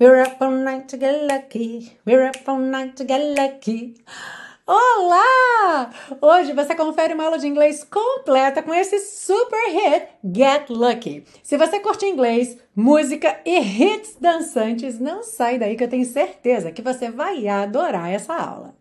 We're 0.00 0.22
up 0.22 0.40
all 0.40 0.52
night 0.52 0.88
to 0.88 0.96
get 0.96 1.26
lucky. 1.26 1.98
We're 2.06 2.24
up 2.24 2.48
all 2.48 2.58
night 2.58 2.96
to 2.96 3.04
get 3.04 3.20
lucky. 3.36 3.96
Olá! 4.66 5.90
Hoje 6.22 6.54
você 6.54 6.74
confere 6.74 7.12
uma 7.12 7.24
aula 7.24 7.38
de 7.38 7.46
inglês 7.46 7.84
completa 7.84 8.62
com 8.62 8.72
esse 8.72 8.98
super 8.98 9.60
hit 9.70 10.06
Get 10.24 10.70
Lucky. 10.70 11.24
Se 11.42 11.58
você 11.58 11.80
curte 11.80 12.06
inglês, 12.06 12.56
música 12.74 13.40
e 13.44 13.58
hits 13.58 14.16
dançantes, 14.18 14.98
não 14.98 15.22
sai 15.22 15.58
daí 15.58 15.76
que 15.76 15.84
eu 15.84 15.88
tenho 15.88 16.06
certeza 16.06 16.72
que 16.72 16.80
você 16.80 17.10
vai 17.10 17.46
adorar 17.46 18.10
essa 18.10 18.34
aula. 18.34 18.74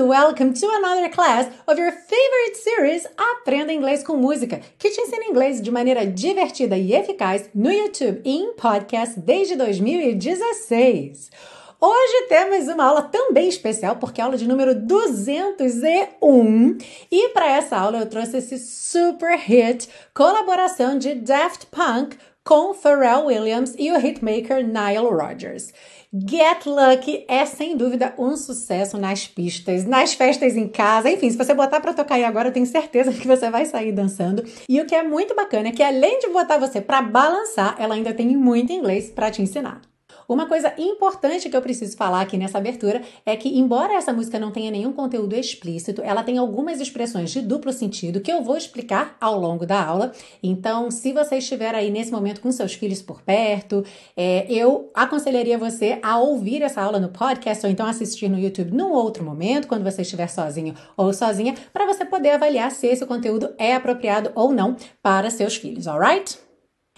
And 0.00 0.08
welcome 0.08 0.54
to 0.54 0.66
another 0.66 1.10
class 1.10 1.46
of 1.66 1.78
your 1.78 1.92
favorite 1.92 2.56
series 2.56 3.06
Aprenda 3.18 3.70
Inglês 3.70 4.02
com 4.02 4.16
Música, 4.16 4.58
que 4.78 4.88
te 4.88 4.98
ensina 4.98 5.26
inglês 5.26 5.60
de 5.60 5.70
maneira 5.70 6.06
divertida 6.06 6.78
e 6.78 6.94
eficaz 6.94 7.50
no 7.54 7.70
YouTube 7.70 8.22
e 8.24 8.36
em 8.36 8.54
podcast 8.54 9.20
desde 9.20 9.56
2016. 9.56 11.30
Hoje 11.78 12.26
temos 12.28 12.66
uma 12.68 12.84
aula 12.84 13.02
também 13.02 13.48
especial, 13.48 13.96
porque 13.96 14.20
é 14.20 14.24
a 14.24 14.26
aula 14.26 14.38
de 14.38 14.48
número 14.48 14.74
201. 14.74 16.78
E 17.10 17.28
para 17.30 17.50
essa 17.50 17.76
aula 17.76 17.98
eu 17.98 18.06
trouxe 18.06 18.38
esse 18.38 18.58
super 18.58 19.38
hit 19.38 19.86
colaboração 20.14 20.96
de 20.96 21.14
Daft 21.14 21.66
Punk 21.66 22.16
com 22.44 22.74
Pharrell 22.74 23.26
Williams 23.26 23.74
e 23.78 23.90
o 23.90 23.98
hitmaker 23.98 24.66
Nile 24.66 25.08
Rodgers. 25.08 25.72
Get 26.12 26.66
Lucky 26.66 27.24
é 27.28 27.46
sem 27.46 27.76
dúvida 27.76 28.14
um 28.18 28.36
sucesso 28.36 28.98
nas 28.98 29.28
pistas, 29.28 29.84
nas 29.84 30.14
festas 30.14 30.56
em 30.56 30.66
casa, 30.66 31.10
enfim, 31.10 31.30
se 31.30 31.36
você 31.36 31.54
botar 31.54 31.80
para 31.80 31.94
tocar 31.94 32.16
aí 32.16 32.24
agora, 32.24 32.48
eu 32.48 32.52
tenho 32.52 32.66
certeza 32.66 33.12
que 33.14 33.28
você 33.28 33.48
vai 33.50 33.64
sair 33.64 33.92
dançando. 33.92 34.44
E 34.68 34.80
o 34.80 34.86
que 34.86 34.94
é 34.94 35.02
muito 35.02 35.34
bacana 35.34 35.68
é 35.68 35.72
que 35.72 35.82
além 35.82 36.18
de 36.18 36.28
botar 36.28 36.58
você 36.58 36.80
para 36.80 37.02
balançar, 37.02 37.76
ela 37.78 37.94
ainda 37.94 38.12
tem 38.12 38.36
muito 38.36 38.72
inglês 38.72 39.10
para 39.10 39.30
te 39.30 39.42
ensinar. 39.42 39.89
Uma 40.30 40.46
coisa 40.46 40.72
importante 40.78 41.50
que 41.50 41.56
eu 41.56 41.60
preciso 41.60 41.96
falar 41.96 42.20
aqui 42.20 42.38
nessa 42.38 42.56
abertura 42.56 43.02
é 43.26 43.34
que, 43.34 43.48
embora 43.58 43.94
essa 43.94 44.12
música 44.12 44.38
não 44.38 44.52
tenha 44.52 44.70
nenhum 44.70 44.92
conteúdo 44.92 45.34
explícito, 45.34 46.02
ela 46.02 46.22
tem 46.22 46.38
algumas 46.38 46.80
expressões 46.80 47.32
de 47.32 47.40
duplo 47.40 47.72
sentido 47.72 48.20
que 48.20 48.30
eu 48.30 48.40
vou 48.40 48.56
explicar 48.56 49.16
ao 49.20 49.40
longo 49.40 49.66
da 49.66 49.84
aula. 49.84 50.12
Então, 50.40 50.88
se 50.88 51.12
você 51.12 51.38
estiver 51.38 51.74
aí 51.74 51.90
nesse 51.90 52.12
momento 52.12 52.40
com 52.40 52.52
seus 52.52 52.74
filhos 52.74 53.02
por 53.02 53.22
perto, 53.22 53.84
é, 54.16 54.46
eu 54.48 54.88
aconselharia 54.94 55.58
você 55.58 55.98
a 56.00 56.20
ouvir 56.20 56.62
essa 56.62 56.80
aula 56.80 57.00
no 57.00 57.08
podcast 57.08 57.66
ou 57.66 57.72
então 57.72 57.84
assistir 57.84 58.28
no 58.28 58.38
YouTube 58.38 58.70
num 58.70 58.92
outro 58.92 59.24
momento, 59.24 59.66
quando 59.66 59.82
você 59.82 60.02
estiver 60.02 60.28
sozinho 60.28 60.76
ou 60.96 61.12
sozinha, 61.12 61.56
para 61.72 61.86
você 61.86 62.04
poder 62.04 62.30
avaliar 62.30 62.70
se 62.70 62.86
esse 62.86 63.04
conteúdo 63.04 63.52
é 63.58 63.74
apropriado 63.74 64.30
ou 64.36 64.52
não 64.52 64.76
para 65.02 65.28
seus 65.28 65.56
filhos, 65.56 65.88
alright? 65.88 66.38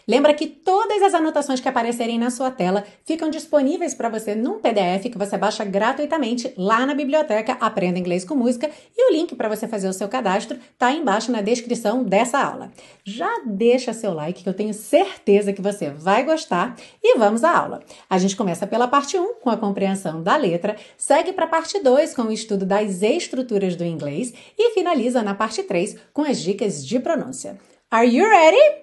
Lembra 0.07 0.35
que 0.35 0.47
todas 0.47 1.03
as 1.03 1.15
anotações 1.15 1.61
que 1.61 1.69
aparecerem 1.69 2.19
na 2.19 2.31
sua 2.31 2.51
tela 2.51 2.85
ficam 3.05 3.31
disponíveis 3.31 3.95
para 3.95 4.09
você 4.09 4.35
num 4.35 4.59
PDF 4.59 5.11
que 5.11 5.19
você 5.19 5.37
baixa 5.37 5.65
gratuitamente 5.65 6.53
lá 6.57 6.85
na 6.85 6.95
biblioteca 6.95 7.57
Aprenda 7.61 7.99
Inglês 7.99 8.25
com 8.25 8.35
Música 8.35 8.71
e 8.97 9.11
o 9.11 9.13
link 9.13 9.35
para 9.35 9.49
você 9.49 9.69
fazer 9.69 9.89
o 9.89 9.93
seu 9.93 10.09
cadastro 10.09 10.59
está 10.73 10.93
embaixo 10.93 11.31
na 11.31 11.41
descrição 11.41 12.03
dessa 12.03 12.39
aula. 12.39 12.73
Já 13.05 13.43
deixa 13.47 13.93
seu 13.93 14.13
like 14.13 14.43
que 14.43 14.49
eu 14.49 14.55
tenho 14.55 14.75
certeza 14.75 15.53
que 15.53 15.63
você 15.63 15.91
vai 15.91 16.25
gostar 16.25 16.77
e 17.03 17.19
vamos 17.19 17.45
à 17.45 17.57
aula. 17.57 17.83
A 18.09 18.19
gente 18.19 18.37
começa 18.37 18.67
pela 18.67 18.89
parte 18.89 19.17
1 19.17 19.35
com 19.35 19.51
a 19.51 19.57
compreensão 19.57 20.23
da 20.23 20.37
letra, 20.37 20.77
segue 20.97 21.33
para 21.33 21.45
a 21.45 21.49
parte 21.49 21.81
2 21.81 22.15
com 22.15 22.23
o 22.23 22.33
estudo 22.33 22.67
das 22.67 23.03
estruturas 23.03 23.77
do 23.77 23.85
inglês 23.85 24.33
e 24.59 24.71
finaliza 24.71 25.23
na 25.23 25.35
parte 25.35 25.63
3 25.63 25.97
com 26.13 26.23
as 26.23 26.41
dicas 26.41 26.85
de 26.85 26.99
pronúncia. 26.99 27.59
Are 27.91 28.09
you 28.09 28.29
ready? 28.29 28.82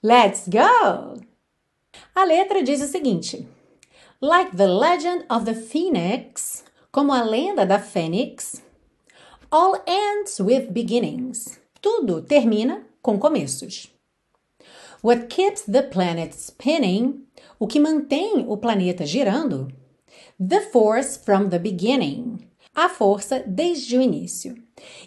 Let's 0.00 0.46
go! 0.46 1.20
A 2.14 2.24
letra 2.24 2.62
diz 2.62 2.80
o 2.80 2.86
seguinte: 2.86 3.48
Like 4.20 4.56
the 4.56 4.68
legend 4.68 5.24
of 5.28 5.44
the 5.44 5.54
phoenix, 5.54 6.62
como 6.92 7.12
a 7.12 7.24
lenda 7.24 7.66
da 7.66 7.80
fênix, 7.80 8.62
all 9.50 9.74
ends 9.88 10.38
with 10.38 10.70
beginnings. 10.70 11.58
Tudo 11.80 12.22
termina 12.22 12.86
com 13.02 13.18
começos. 13.18 13.92
What 15.02 15.26
keeps 15.26 15.62
the 15.62 15.82
planet 15.82 16.32
spinning, 16.32 17.26
o 17.58 17.66
que 17.66 17.80
mantém 17.80 18.44
o 18.46 18.56
planeta 18.56 19.04
girando, 19.04 19.66
the 20.38 20.60
force 20.60 21.18
from 21.18 21.48
the 21.48 21.58
beginning, 21.58 22.38
a 22.72 22.88
força 22.88 23.42
desde 23.44 23.98
o 23.98 24.00
início. 24.00 24.54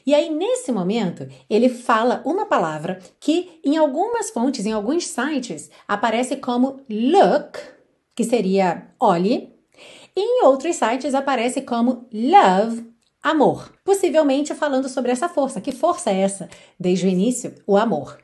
E 0.05 0.13
aí, 0.13 0.29
nesse 0.29 0.71
momento, 0.71 1.27
ele 1.49 1.69
fala 1.69 2.21
uma 2.25 2.45
palavra 2.45 2.99
que 3.19 3.59
em 3.63 3.77
algumas 3.77 4.29
fontes, 4.29 4.65
em 4.65 4.71
alguns 4.71 5.07
sites, 5.07 5.69
aparece 5.87 6.35
como 6.35 6.81
look, 6.89 7.59
que 8.15 8.23
seria 8.23 8.87
olhe, 8.99 9.53
e 10.15 10.21
em 10.21 10.45
outros 10.45 10.75
sites 10.75 11.15
aparece 11.15 11.61
como 11.61 12.07
love, 12.13 12.85
amor. 13.23 13.71
Possivelmente 13.83 14.53
falando 14.53 14.89
sobre 14.89 15.11
essa 15.11 15.29
força. 15.29 15.61
Que 15.61 15.71
força 15.71 16.11
é 16.11 16.21
essa? 16.21 16.49
Desde 16.79 17.05
o 17.07 17.09
início, 17.09 17.55
o 17.65 17.77
amor. 17.77 18.17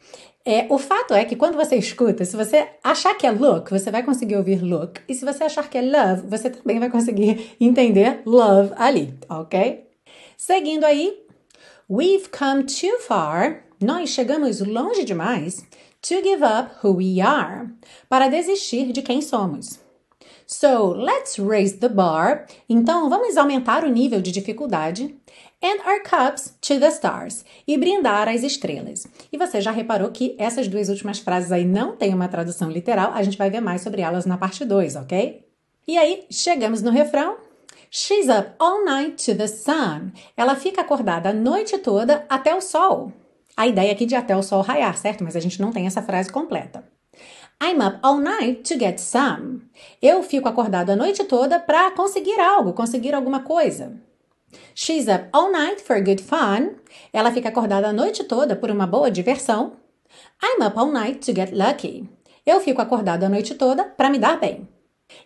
É, 0.50 0.66
o 0.69 0.78
fato 0.78 1.14
é 1.14 1.25
que 1.25 1.35
quando 1.35 1.56
você 1.56 1.75
escuta, 1.75 2.24
se 2.24 2.38
você 2.38 2.69
achar 2.81 3.14
que 3.16 3.28
é 3.28 3.31
look, 3.31 3.69
você 3.69 3.91
vai 3.91 4.02
conseguir 4.02 4.38
ouvir 4.38 4.64
look. 4.64 5.02
E 5.06 5.14
se 5.14 5.25
você 5.25 5.44
achar 5.44 5.69
que 5.69 5.78
é 5.78 5.81
love, 5.81 6.25
você 6.28 6.50
também 6.50 6.79
vai 6.79 6.90
conseguir 6.90 7.52
entender 7.59 8.22
love 8.25 8.72
ali, 8.78 9.14
ok? 9.29 9.85
Seguindo 10.38 10.85
aí, 10.85 11.22
we've 11.89 12.29
come 12.31 12.63
too 12.63 12.99
far. 12.99 13.63
Nós 13.79 14.09
chegamos 14.09 14.59
longe 14.59 15.05
demais 15.05 15.65
to 16.01 16.21
give 16.21 16.43
up 16.43 16.83
who 16.83 16.95
we 16.95 17.21
are. 17.21 17.69
Para 18.09 18.27
desistir 18.27 18.91
de 18.91 19.01
quem 19.01 19.21
somos. 19.21 19.79
So, 20.45 20.93
let's 20.93 21.37
raise 21.37 21.77
the 21.77 21.89
bar. 21.89 22.45
Então, 22.69 23.09
vamos 23.09 23.35
aumentar 23.35 23.83
o 23.83 23.89
nível 23.89 24.21
de 24.21 24.31
dificuldade 24.31 25.13
and 25.61 25.81
our 25.85 26.01
cups 26.01 26.55
to 26.61 26.79
the 26.79 26.87
stars 26.87 27.43
e 27.67 27.77
brindar 27.77 28.29
as 28.29 28.43
estrelas. 28.43 29.05
E 29.31 29.37
você 29.37 29.59
já 29.59 29.71
reparou 29.71 30.09
que 30.09 30.35
essas 30.39 30.67
duas 30.67 30.87
últimas 30.87 31.19
frases 31.19 31.51
aí 31.51 31.65
não 31.65 31.97
têm 31.97 32.13
uma 32.13 32.29
tradução 32.29 32.71
literal, 32.71 33.11
a 33.13 33.21
gente 33.23 33.37
vai 33.37 33.49
ver 33.49 33.59
mais 33.59 33.81
sobre 33.81 34.01
elas 34.01 34.25
na 34.25 34.37
parte 34.37 34.63
2, 34.63 34.95
ok? 34.95 35.45
E 35.85 35.97
aí, 35.97 36.25
chegamos 36.29 36.81
no 36.81 36.91
refrão. 36.91 37.47
She's 37.89 38.27
up 38.27 38.55
all 38.59 38.83
night 38.83 39.23
to 39.25 39.35
the 39.35 39.47
sun. 39.47 40.11
Ela 40.35 40.55
fica 40.55 40.81
acordada 40.81 41.29
a 41.29 41.33
noite 41.33 41.77
toda 41.77 42.25
até 42.29 42.53
o 42.53 42.61
sol. 42.61 43.13
A 43.55 43.65
ideia 43.65 43.91
aqui 43.91 44.05
de 44.05 44.15
até 44.15 44.35
o 44.35 44.43
sol 44.43 44.61
raiar, 44.61 44.97
certo? 44.97 45.23
Mas 45.23 45.35
a 45.35 45.39
gente 45.39 45.61
não 45.61 45.71
tem 45.71 45.87
essa 45.87 46.01
frase 46.01 46.31
completa. 46.31 46.83
I'm 47.61 47.81
up 47.81 47.97
all 48.03 48.19
night 48.19 48.61
to 48.71 48.79
get 48.79 48.99
some. 48.99 49.61
Eu 50.01 50.21
fico 50.21 50.47
acordado 50.47 50.91
a 50.91 50.95
noite 50.95 51.23
toda 51.23 51.59
para 51.59 51.89
conseguir 51.91 52.39
algo, 52.39 52.73
conseguir 52.73 53.15
alguma 53.15 53.39
coisa. 53.39 53.93
She's 54.75 55.07
up 55.07 55.29
all 55.31 55.51
night 55.51 55.81
for 55.81 55.99
good 56.03 56.21
fun. 56.21 56.75
Ela 57.11 57.31
fica 57.31 57.49
acordada 57.49 57.87
a 57.87 57.93
noite 57.93 58.23
toda 58.25 58.55
por 58.55 58.69
uma 58.69 58.85
boa 58.85 59.09
diversão. 59.09 59.73
I'm 60.43 60.63
up 60.63 60.77
all 60.77 60.91
night 60.91 61.19
to 61.25 61.35
get 61.35 61.51
lucky. 61.51 62.07
Eu 62.45 62.59
fico 62.59 62.81
acordado 62.81 63.23
a 63.23 63.29
noite 63.29 63.55
toda 63.55 63.83
para 63.85 64.09
me 64.09 64.19
dar 64.19 64.39
bem. 64.39 64.67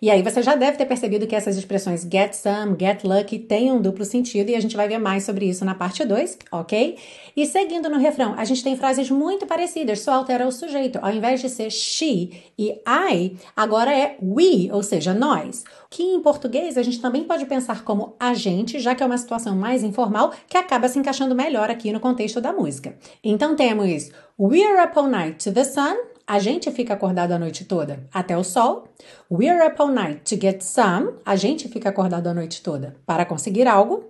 E 0.02 0.09
aí 0.09 0.22
você 0.22 0.42
já 0.42 0.56
deve 0.56 0.78
ter 0.78 0.86
percebido 0.86 1.28
que 1.28 1.36
essas 1.36 1.58
expressões 1.58 2.08
get 2.12 2.34
some, 2.34 2.75
get 2.80 3.03
lucky 3.03 3.40
têm 3.40 3.72
um 3.72 3.81
duplo 3.81 4.06
sentido 4.06 4.50
e 4.50 4.56
a 4.56 4.59
gente 4.59 4.75
vai 4.75 4.88
ver 4.88 5.00
mais 5.00 5.24
sobre 5.24 5.46
isso 5.46 5.66
na 5.66 5.75
parte 5.75 6.06
2, 6.06 6.40
ok? 6.52 6.97
E 7.36 7.46
seguindo 7.46 7.90
no 7.90 7.97
refrão, 7.97 8.34
a 8.38 8.44
gente 8.44 8.64
tem 8.64 8.75
frases 8.75 9.09
muito 9.09 9.46
parecidas, 9.46 10.00
só 10.02 10.14
altera 10.14 10.47
o 10.47 10.52
sujeito. 10.52 11.00
Ao 11.02 11.12
invés 11.12 11.41
de 11.41 11.50
ser 11.50 11.72
she 11.72 12.31
e 12.58 12.80
I, 12.88 13.38
agora 13.56 13.96
é 13.96 14.18
we, 14.22 14.72
ou 14.72 14.84
seja, 14.84 15.14
nós. 15.14 15.64
Que 15.90 16.03
em 16.03 16.22
português 16.22 16.78
a 16.78 16.84
gente 16.84 17.02
também 17.02 17.24
pode 17.24 17.46
pensar 17.46 17.84
como 17.84 18.16
a 18.20 18.34
gente, 18.34 18.80
já 18.80 18.94
que 18.94 19.03
é 19.03 19.06
uma 19.06 19.18
situação 19.18 19.56
mais 19.56 19.84
informal 19.84 20.31
que 20.47 20.58
acaba 20.58 20.88
se 20.88 21.00
encaixando 21.00 21.36
melhor 21.36 21.70
aqui 21.70 21.91
no 21.91 22.00
contexto 22.00 22.40
da 22.40 22.53
música. 22.53 22.96
Então 23.24 23.56
temos 23.56 24.09
We're 24.40 24.84
up 24.84 24.97
all 24.97 25.08
night 25.08 25.44
to 25.44 25.52
the 25.52 25.64
sun, 25.64 25.96
a 26.31 26.39
gente 26.39 26.72
fica 26.72 26.93
acordado 26.93 27.33
a 27.33 27.37
noite 27.37 27.66
toda 27.66 28.07
até 28.13 28.37
o 28.37 28.43
sol. 28.43 28.85
We're 29.29 29.67
up 29.67 29.81
all 29.81 29.89
night 29.89 30.22
to 30.33 30.41
get 30.41 30.61
some. 30.61 31.16
A 31.25 31.35
gente 31.35 31.67
fica 31.67 31.89
acordado 31.89 32.28
a 32.28 32.33
noite 32.33 32.61
toda 32.61 32.95
para 33.05 33.25
conseguir 33.25 33.67
algo. 33.67 34.05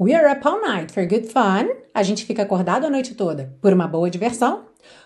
We're 0.00 0.32
up 0.32 0.48
all 0.48 0.62
night 0.62 0.90
for 0.90 1.06
good 1.06 1.26
fun. 1.26 1.68
A 1.92 2.02
gente 2.02 2.24
fica 2.24 2.44
acordado 2.44 2.86
a 2.86 2.90
noite 2.90 3.14
toda 3.14 3.54
por 3.60 3.70
uma 3.74 3.86
boa 3.86 4.08
diversão. 4.08 4.64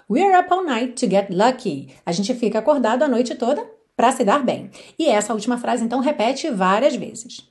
We're 0.09 0.39
up 0.39 0.53
all 0.53 0.65
night 0.65 1.05
to 1.05 1.11
get 1.11 1.31
lucky. 1.31 1.97
A 2.07 2.13
gente 2.13 2.33
fica 2.33 2.61
acordado 2.61 3.03
a 3.03 3.09
noite 3.09 3.35
toda 3.35 3.67
para 3.97 4.13
se 4.13 4.23
dar 4.23 4.45
bem. 4.45 4.71
E 4.97 5.09
essa 5.09 5.35
última 5.35 5.59
frase 5.59 5.83
então 5.83 5.99
repete 5.99 6.49
várias 6.49 6.95
vezes. 6.95 7.45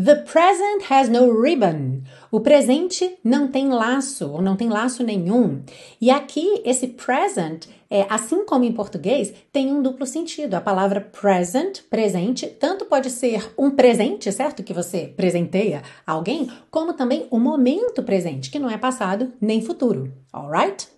The 0.00 0.14
present 0.14 0.88
has 0.88 1.08
no 1.08 1.42
ribbon. 1.42 2.02
O 2.30 2.38
presente 2.38 3.18
não 3.24 3.48
tem 3.48 3.68
laço, 3.68 4.30
ou 4.30 4.40
não 4.40 4.54
tem 4.54 4.68
laço 4.68 5.02
nenhum. 5.02 5.60
E 6.00 6.08
aqui, 6.08 6.62
esse 6.64 6.86
present, 6.86 7.66
é, 7.90 8.06
assim 8.10 8.44
como 8.44 8.64
em 8.64 8.72
português, 8.72 9.32
tem 9.50 9.72
um 9.72 9.82
duplo 9.82 10.04
sentido. 10.06 10.54
A 10.54 10.60
palavra 10.60 11.00
present, 11.00 11.82
presente, 11.88 12.46
tanto 12.46 12.84
pode 12.84 13.10
ser 13.10 13.52
um 13.56 13.70
presente, 13.70 14.30
certo? 14.30 14.62
Que 14.62 14.74
você 14.74 15.12
presenteia 15.16 15.82
alguém, 16.06 16.50
como 16.70 16.92
também 16.92 17.26
o 17.30 17.38
momento 17.38 18.02
presente, 18.02 18.50
que 18.50 18.58
não 18.58 18.70
é 18.70 18.76
passado 18.76 19.32
nem 19.40 19.62
futuro. 19.62 20.12
Alright? 20.32 20.88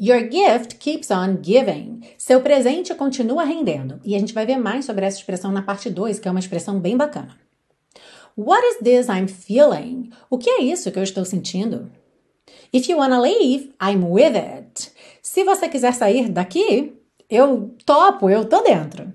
Your 0.00 0.28
gift 0.30 0.76
keeps 0.76 1.10
on 1.10 1.38
giving. 1.42 2.00
Seu 2.16 2.40
presente 2.40 2.94
continua 2.94 3.44
rendendo. 3.44 4.00
E 4.04 4.14
a 4.14 4.18
gente 4.18 4.34
vai 4.34 4.46
ver 4.46 4.56
mais 4.56 4.84
sobre 4.84 5.04
essa 5.04 5.18
expressão 5.18 5.52
na 5.52 5.62
parte 5.62 5.90
2, 5.90 6.18
que 6.18 6.28
é 6.28 6.30
uma 6.30 6.40
expressão 6.40 6.80
bem 6.80 6.96
bacana. 6.96 7.36
What 8.36 8.64
is 8.66 8.78
this 8.78 9.08
I'm 9.08 9.28
feeling? 9.28 10.10
O 10.30 10.38
que 10.38 10.48
é 10.48 10.62
isso 10.62 10.90
que 10.90 10.98
eu 10.98 11.02
estou 11.02 11.24
sentindo? 11.24 11.90
If 12.72 12.88
you 12.88 12.96
wanna 12.96 13.20
leave, 13.20 13.74
I'm 13.80 14.02
with 14.04 14.34
it. 14.34 14.90
Se 15.32 15.44
você 15.44 15.66
quiser 15.66 15.94
sair 15.94 16.28
daqui, 16.28 16.92
eu 17.30 17.74
topo, 17.86 18.28
eu 18.28 18.44
tô 18.44 18.60
dentro. 18.60 19.10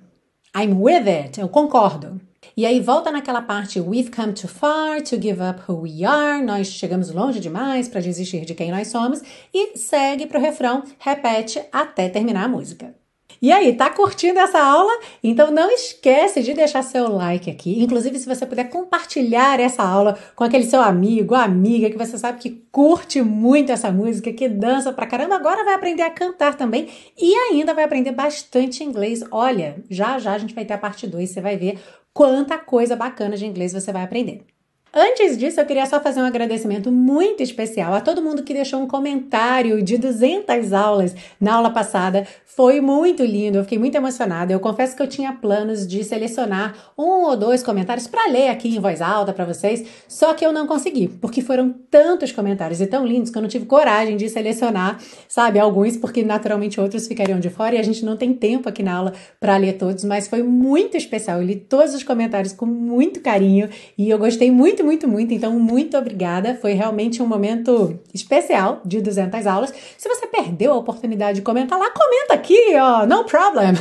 I'm 0.57 0.73
with 0.73 1.07
it, 1.07 1.39
eu 1.39 1.47
concordo. 1.47 2.19
E 2.57 2.65
aí 2.65 2.79
volta 2.79 3.11
naquela 3.11 3.39
parte 3.39 3.79
We've 3.79 4.09
come 4.09 4.33
too 4.33 4.47
far 4.47 4.99
to 5.03 5.21
give 5.21 5.39
up 5.39 5.71
who 5.71 5.81
we 5.81 6.03
are. 6.03 6.43
Nós 6.43 6.69
chegamos 6.69 7.11
longe 7.11 7.39
demais 7.39 7.87
para 7.87 8.01
desistir 8.01 8.45
de 8.45 8.55
quem 8.55 8.71
nós 8.71 8.87
somos 8.87 9.21
e 9.53 9.77
segue 9.77 10.25
pro 10.25 10.39
refrão, 10.39 10.81
repete 10.97 11.63
até 11.71 12.09
terminar 12.09 12.45
a 12.45 12.49
música. 12.49 12.95
E 13.41 13.51
aí, 13.51 13.73
tá 13.73 13.89
curtindo 13.89 14.39
essa 14.39 14.59
aula? 14.59 14.91
Então 15.23 15.51
não 15.51 15.69
esquece 15.69 16.41
de 16.41 16.53
deixar 16.53 16.81
seu 16.81 17.07
like 17.11 17.49
aqui. 17.49 17.83
Inclusive, 17.83 18.17
se 18.17 18.27
você 18.27 18.45
puder 18.45 18.69
compartilhar 18.69 19.59
essa 19.59 19.83
aula 19.83 20.17
com 20.35 20.43
aquele 20.43 20.63
seu 20.65 20.81
amigo, 20.81 21.35
amiga 21.35 21.89
que 21.89 21.97
você 21.97 22.17
sabe 22.17 22.39
que 22.39 22.61
curte 22.71 23.21
muito 23.21 23.71
essa 23.71 23.91
música, 23.91 24.33
que 24.33 24.49
dança 24.49 24.91
pra 24.91 25.05
caramba, 25.05 25.35
agora 25.35 25.63
vai 25.63 25.75
aprender 25.75 26.03
a 26.03 26.11
cantar 26.11 26.55
também 26.55 26.89
e 27.17 27.33
ainda 27.33 27.73
vai 27.73 27.83
aprender 27.83 28.11
bastante 28.11 28.83
inglês. 28.83 29.23
Olha, 29.31 29.83
já 29.89 30.17
já 30.19 30.33
a 30.33 30.37
gente 30.37 30.55
vai 30.55 30.65
ter 30.65 30.73
a 30.73 30.77
parte 30.77 31.05
2, 31.05 31.29
você 31.29 31.41
vai 31.41 31.57
ver 31.57 31.79
quanta 32.13 32.57
coisa 32.57 32.95
bacana 32.95 33.37
de 33.37 33.45
inglês 33.45 33.73
você 33.73 33.91
vai 33.91 34.03
aprender. 34.03 34.56
Antes 34.93 35.37
disso, 35.37 35.59
eu 35.59 35.65
queria 35.65 35.85
só 35.85 35.99
fazer 35.99 36.21
um 36.21 36.25
agradecimento 36.25 36.89
muito 36.91 37.43
especial 37.43 37.93
a 37.93 37.99
todo 37.99 38.21
mundo 38.21 38.41
que 38.41 38.53
deixou 38.53 38.81
um 38.81 38.87
comentário 38.87 39.83
de 39.83 39.97
200 39.97 40.71
aulas 40.71 41.13
na 41.39 41.55
aula 41.55 41.69
passada. 41.69 42.25
Foi 42.45 42.81
muito 42.81 43.23
lindo, 43.23 43.57
eu 43.57 43.63
fiquei 43.63 43.77
muito 43.77 43.95
emocionada. 43.95 44.51
Eu 44.51 44.59
confesso 44.59 44.95
que 44.95 45.01
eu 45.01 45.07
tinha 45.07 45.33
planos 45.33 45.85
de 45.85 46.03
selecionar 46.03 46.73
um 46.97 47.25
ou 47.25 47.37
dois 47.37 47.61
comentários 47.61 48.07
para 48.07 48.31
ler 48.31 48.47
aqui 48.47 48.75
em 48.75 48.79
voz 48.79 49.01
alta 49.01 49.33
para 49.33 49.45
vocês, 49.45 49.85
só 50.07 50.33
que 50.33 50.43
eu 50.43 50.51
não 50.51 50.65
consegui, 50.65 51.07
porque 51.07 51.41
foram 51.41 51.75
tantos 51.91 52.31
comentários 52.31 52.81
e 52.81 52.87
tão 52.87 53.05
lindos 53.05 53.29
que 53.29 53.37
eu 53.37 53.41
não 53.41 53.49
tive 53.49 53.65
coragem 53.65 54.17
de 54.17 54.27
selecionar, 54.29 54.99
sabe, 55.27 55.59
alguns, 55.59 55.97
porque 55.97 56.23
naturalmente 56.23 56.79
outros 56.79 57.07
ficariam 57.07 57.39
de 57.39 57.49
fora 57.49 57.75
e 57.75 57.77
a 57.77 57.83
gente 57.83 58.03
não 58.03 58.17
tem 58.17 58.33
tempo 58.33 58.67
aqui 58.67 58.81
na 58.81 58.95
aula 58.95 59.13
para 59.39 59.57
ler 59.57 59.73
todos, 59.73 60.03
mas 60.05 60.27
foi 60.27 60.41
muito 60.41 60.97
especial. 60.97 61.39
Eu 61.39 61.45
li 61.45 61.55
todos 61.55 61.93
os 61.93 62.03
comentários 62.03 62.53
com 62.53 62.65
muito 62.65 63.19
carinho 63.19 63.69
e 63.97 64.09
eu 64.09 64.17
gostei 64.17 64.49
muito 64.49 64.76
muito, 64.83 65.07
muito. 65.07 65.33
Então, 65.33 65.59
muito 65.59 65.97
obrigada. 65.97 66.55
Foi 66.55 66.73
realmente 66.73 67.21
um 67.21 67.27
momento 67.27 67.99
especial 68.13 68.81
de 68.85 69.01
200 69.01 69.45
aulas. 69.47 69.73
Se 69.97 70.07
você 70.07 70.27
perdeu 70.27 70.73
a 70.73 70.77
oportunidade 70.77 71.39
de 71.39 71.41
comentar 71.41 71.77
lá, 71.77 71.89
comenta 71.91 72.33
aqui, 72.33 72.75
ó, 72.75 73.05
no 73.05 73.23
problem. 73.23 73.73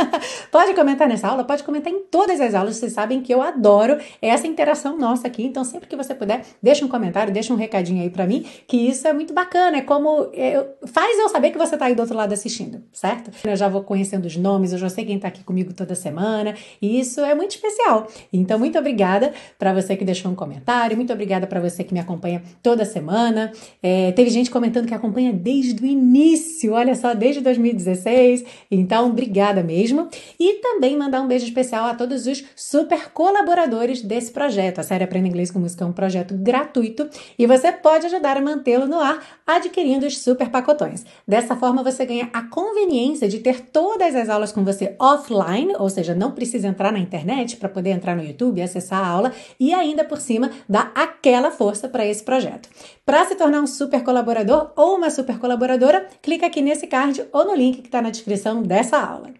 pode 0.50 0.74
comentar 0.74 1.08
nessa 1.08 1.28
aula, 1.28 1.44
pode 1.44 1.62
comentar 1.62 1.92
em 1.92 2.00
todas 2.00 2.40
as 2.40 2.54
aulas. 2.54 2.76
Vocês 2.76 2.92
sabem 2.92 3.20
que 3.20 3.32
eu 3.32 3.42
adoro 3.42 3.98
essa 4.20 4.46
interação 4.46 4.96
nossa 4.96 5.26
aqui. 5.26 5.44
Então, 5.44 5.64
sempre 5.64 5.88
que 5.88 5.96
você 5.96 6.14
puder, 6.14 6.42
deixa 6.62 6.84
um 6.84 6.88
comentário, 6.88 7.32
deixa 7.32 7.52
um 7.52 7.56
recadinho 7.56 8.02
aí 8.02 8.10
para 8.10 8.26
mim, 8.26 8.46
que 8.66 8.76
isso 8.76 9.06
é 9.06 9.12
muito 9.12 9.32
bacana. 9.32 9.78
É 9.78 9.82
como 9.82 10.30
é, 10.32 10.64
faz 10.86 11.18
eu 11.18 11.28
saber 11.28 11.50
que 11.50 11.58
você 11.58 11.76
tá 11.76 11.86
aí 11.86 11.94
do 11.94 12.00
outro 12.00 12.16
lado 12.16 12.32
assistindo, 12.32 12.82
certo? 12.92 13.30
Eu 13.44 13.56
já 13.56 13.68
vou 13.68 13.82
conhecendo 13.82 14.26
os 14.26 14.36
nomes, 14.36 14.72
eu 14.72 14.78
já 14.78 14.88
sei 14.88 15.04
quem 15.04 15.18
tá 15.18 15.28
aqui 15.28 15.42
comigo 15.44 15.72
toda 15.72 15.94
semana, 15.94 16.54
e 16.80 17.00
isso 17.00 17.20
é 17.20 17.34
muito 17.34 17.52
especial. 17.52 18.06
Então, 18.32 18.58
muito 18.58 18.78
obrigada 18.78 19.32
para 19.58 19.72
você 19.72 19.96
que 19.96 20.04
deixou 20.04 20.30
um 20.30 20.34
comentário. 20.42 20.96
Muito 20.96 21.12
obrigada 21.12 21.46
para 21.46 21.60
você 21.60 21.84
que 21.84 21.94
me 21.94 22.00
acompanha 22.00 22.42
toda 22.60 22.84
semana. 22.84 23.52
É, 23.80 24.10
teve 24.10 24.28
gente 24.28 24.50
comentando 24.50 24.88
que 24.88 24.94
acompanha 24.94 25.32
desde 25.32 25.80
o 25.80 25.86
início, 25.86 26.72
olha 26.72 26.96
só, 26.96 27.14
desde 27.14 27.40
2016. 27.40 28.44
Então, 28.68 29.10
obrigada 29.10 29.62
mesmo. 29.62 30.08
E 30.38 30.54
também 30.54 30.96
mandar 30.96 31.20
um 31.20 31.28
beijo 31.28 31.44
especial 31.44 31.86
a 31.86 31.94
todos 31.94 32.26
os 32.26 32.42
super 32.56 33.10
colaboradores 33.10 34.02
desse 34.02 34.32
projeto. 34.32 34.80
A 34.80 34.82
série 34.82 35.04
Aprenda 35.04 35.28
Inglês 35.28 35.50
com 35.50 35.60
Música 35.60 35.84
é 35.84 35.86
um 35.86 35.92
projeto 35.92 36.34
gratuito 36.34 37.08
e 37.38 37.46
você 37.46 37.70
pode 37.70 38.06
ajudar 38.06 38.36
a 38.36 38.40
mantê-lo 38.40 38.86
no 38.86 38.98
ar 38.98 39.40
adquirindo 39.46 40.06
os 40.06 40.18
super 40.18 40.48
pacotões. 40.48 41.04
Dessa 41.26 41.54
forma, 41.54 41.82
você 41.82 42.04
ganha 42.04 42.28
a 42.32 42.42
conveniência 42.42 43.28
de 43.28 43.38
ter 43.38 43.60
todas 43.60 44.14
as 44.16 44.28
aulas 44.28 44.50
com 44.50 44.64
você 44.64 44.96
offline, 44.98 45.74
ou 45.78 45.88
seja, 45.88 46.14
não 46.14 46.32
precisa 46.32 46.66
entrar 46.66 46.92
na 46.92 46.98
internet 46.98 47.56
para 47.56 47.68
poder 47.68 47.90
entrar 47.90 48.16
no 48.16 48.24
YouTube 48.24 48.58
e 48.58 48.62
acessar 48.62 49.04
a 49.04 49.06
aula, 49.06 49.32
e 49.60 49.72
ainda 49.72 50.04
por 50.04 50.18
cima 50.18 50.31
cima, 50.32 50.50
dá 50.68 50.90
aquela 50.94 51.50
força 51.50 51.88
para 51.88 52.06
esse 52.06 52.22
projeto. 52.22 52.68
Para 53.04 53.24
se 53.26 53.34
tornar 53.34 53.60
um 53.60 53.66
super 53.66 54.02
colaborador 54.02 54.72
ou 54.76 54.96
uma 54.96 55.10
super 55.10 55.38
colaboradora, 55.38 56.08
clica 56.22 56.46
aqui 56.46 56.62
nesse 56.62 56.86
card 56.86 57.24
ou 57.32 57.44
no 57.44 57.54
link 57.54 57.82
que 57.82 57.88
está 57.88 58.00
na 58.00 58.10
descrição 58.10 58.62
dessa 58.62 58.98
aula. 58.98 59.30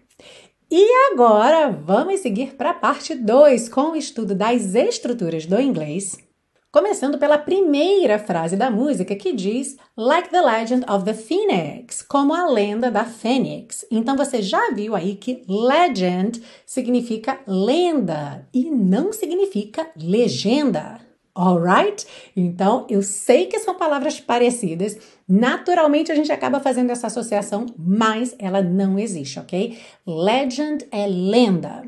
E 0.69 1.11
agora 1.11 1.69
vamos 1.69 2.21
seguir 2.21 2.55
para 2.55 2.71
a 2.71 2.73
parte 2.73 3.13
2 3.13 3.69
com 3.69 3.91
o 3.91 3.95
estudo 3.95 4.33
das 4.33 4.73
estruturas 4.75 5.45
do 5.45 5.59
inglês. 5.59 6.17
Começando 6.73 7.19
pela 7.19 7.37
primeira 7.37 8.17
frase 8.17 8.57
da 8.57 8.71
música 8.71 9.15
que 9.15 9.31
diz 9.31 9.77
Like 9.95 10.29
the 10.29 10.41
Legend 10.41 10.83
of 10.91 11.05
the 11.05 11.13
Phoenix, 11.13 12.01
como 12.01 12.33
a 12.33 12.49
lenda 12.49 12.89
da 12.89 13.05
Fênix. 13.05 13.85
Então 13.91 14.17
você 14.17 14.41
já 14.41 14.71
viu 14.71 14.95
aí 14.95 15.13
que 15.13 15.43
legend 15.47 16.41
significa 16.65 17.39
lenda 17.45 18.47
e 18.51 18.71
não 18.71 19.13
significa 19.13 19.87
legenda. 19.95 20.99
Alright? 21.35 22.07
Então, 22.35 22.87
eu 22.89 23.03
sei 23.03 23.45
que 23.45 23.59
são 23.59 23.75
palavras 23.75 24.19
parecidas. 24.19 24.97
Naturalmente, 25.27 26.11
a 26.11 26.15
gente 26.15 26.31
acaba 26.31 26.59
fazendo 26.59 26.89
essa 26.89 27.05
associação, 27.05 27.67
mas 27.77 28.35
ela 28.39 28.63
não 28.63 28.97
existe, 28.97 29.39
ok? 29.39 29.77
Legend 30.07 30.87
é 30.91 31.05
lenda. 31.05 31.82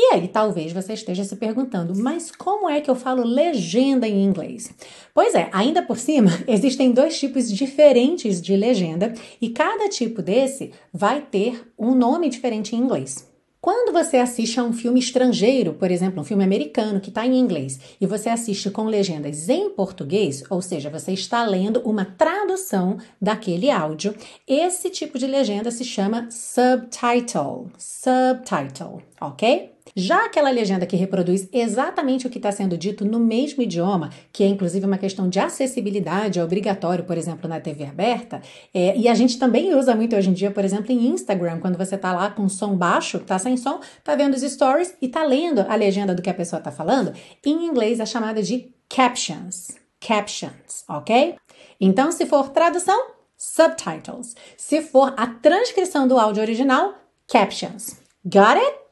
E 0.00 0.14
aí, 0.14 0.28
talvez 0.28 0.72
você 0.72 0.92
esteja 0.92 1.24
se 1.24 1.34
perguntando, 1.34 1.92
mas 1.96 2.30
como 2.30 2.70
é 2.70 2.80
que 2.80 2.88
eu 2.88 2.94
falo 2.94 3.24
legenda 3.24 4.06
em 4.06 4.22
inglês? 4.22 4.70
Pois 5.12 5.34
é, 5.34 5.48
ainda 5.52 5.82
por 5.82 5.98
cima, 5.98 6.30
existem 6.46 6.92
dois 6.92 7.18
tipos 7.18 7.50
diferentes 7.50 8.40
de 8.40 8.54
legenda 8.54 9.12
e 9.40 9.50
cada 9.50 9.88
tipo 9.88 10.22
desse 10.22 10.70
vai 10.92 11.20
ter 11.20 11.68
um 11.76 11.96
nome 11.96 12.28
diferente 12.28 12.76
em 12.76 12.78
inglês. 12.78 13.26
Quando 13.60 13.92
você 13.92 14.18
assiste 14.18 14.60
a 14.60 14.62
um 14.62 14.72
filme 14.72 15.00
estrangeiro, 15.00 15.74
por 15.74 15.90
exemplo, 15.90 16.20
um 16.20 16.24
filme 16.24 16.44
americano 16.44 17.00
que 17.00 17.08
está 17.08 17.26
em 17.26 17.36
inglês, 17.36 17.80
e 18.00 18.06
você 18.06 18.28
assiste 18.28 18.70
com 18.70 18.84
legendas 18.84 19.48
em 19.48 19.70
português, 19.70 20.44
ou 20.48 20.62
seja, 20.62 20.88
você 20.88 21.10
está 21.10 21.44
lendo 21.44 21.80
uma 21.80 22.04
tradução 22.04 22.98
daquele 23.20 23.68
áudio, 23.68 24.14
esse 24.46 24.90
tipo 24.90 25.18
de 25.18 25.26
legenda 25.26 25.72
se 25.72 25.84
chama 25.84 26.28
subtitle. 26.30 27.66
Subtitle, 27.76 29.02
ok? 29.20 29.72
Já 29.98 30.26
aquela 30.26 30.48
legenda 30.48 30.86
que 30.86 30.94
reproduz 30.94 31.48
exatamente 31.52 32.24
o 32.24 32.30
que 32.30 32.38
está 32.38 32.52
sendo 32.52 32.78
dito 32.78 33.04
no 33.04 33.18
mesmo 33.18 33.64
idioma, 33.64 34.10
que 34.32 34.44
é 34.44 34.46
inclusive 34.46 34.86
uma 34.86 34.96
questão 34.96 35.28
de 35.28 35.40
acessibilidade, 35.40 36.38
é 36.38 36.44
obrigatório, 36.44 37.02
por 37.02 37.18
exemplo, 37.18 37.48
na 37.48 37.58
TV 37.58 37.84
aberta, 37.84 38.40
é, 38.72 38.96
e 38.96 39.08
a 39.08 39.14
gente 39.14 39.40
também 39.40 39.74
usa 39.74 39.96
muito 39.96 40.14
hoje 40.14 40.30
em 40.30 40.32
dia, 40.32 40.52
por 40.52 40.64
exemplo, 40.64 40.92
em 40.92 41.08
Instagram, 41.08 41.58
quando 41.58 41.76
você 41.76 41.96
está 41.96 42.12
lá 42.12 42.30
com 42.30 42.48
som 42.48 42.76
baixo, 42.76 43.18
tá 43.18 43.40
sem 43.40 43.56
som, 43.56 43.80
tá 44.04 44.14
vendo 44.14 44.34
os 44.34 44.42
stories 44.42 44.94
e 45.02 45.08
tá 45.08 45.24
lendo 45.24 45.66
a 45.68 45.74
legenda 45.74 46.14
do 46.14 46.22
que 46.22 46.30
a 46.30 46.34
pessoa 46.34 46.60
está 46.60 46.70
falando, 46.70 47.12
em 47.44 47.66
inglês 47.66 47.98
é 47.98 48.06
chamada 48.06 48.40
de 48.40 48.72
captions. 48.88 49.76
Captions, 49.98 50.84
ok? 50.88 51.34
Então, 51.80 52.12
se 52.12 52.24
for 52.24 52.50
tradução, 52.50 53.04
subtitles. 53.36 54.36
Se 54.56 54.80
for 54.80 55.12
a 55.16 55.26
transcrição 55.26 56.06
do 56.06 56.16
áudio 56.16 56.40
original, 56.40 56.94
captions. 57.26 57.96
Got 58.24 58.58
it? 58.58 58.87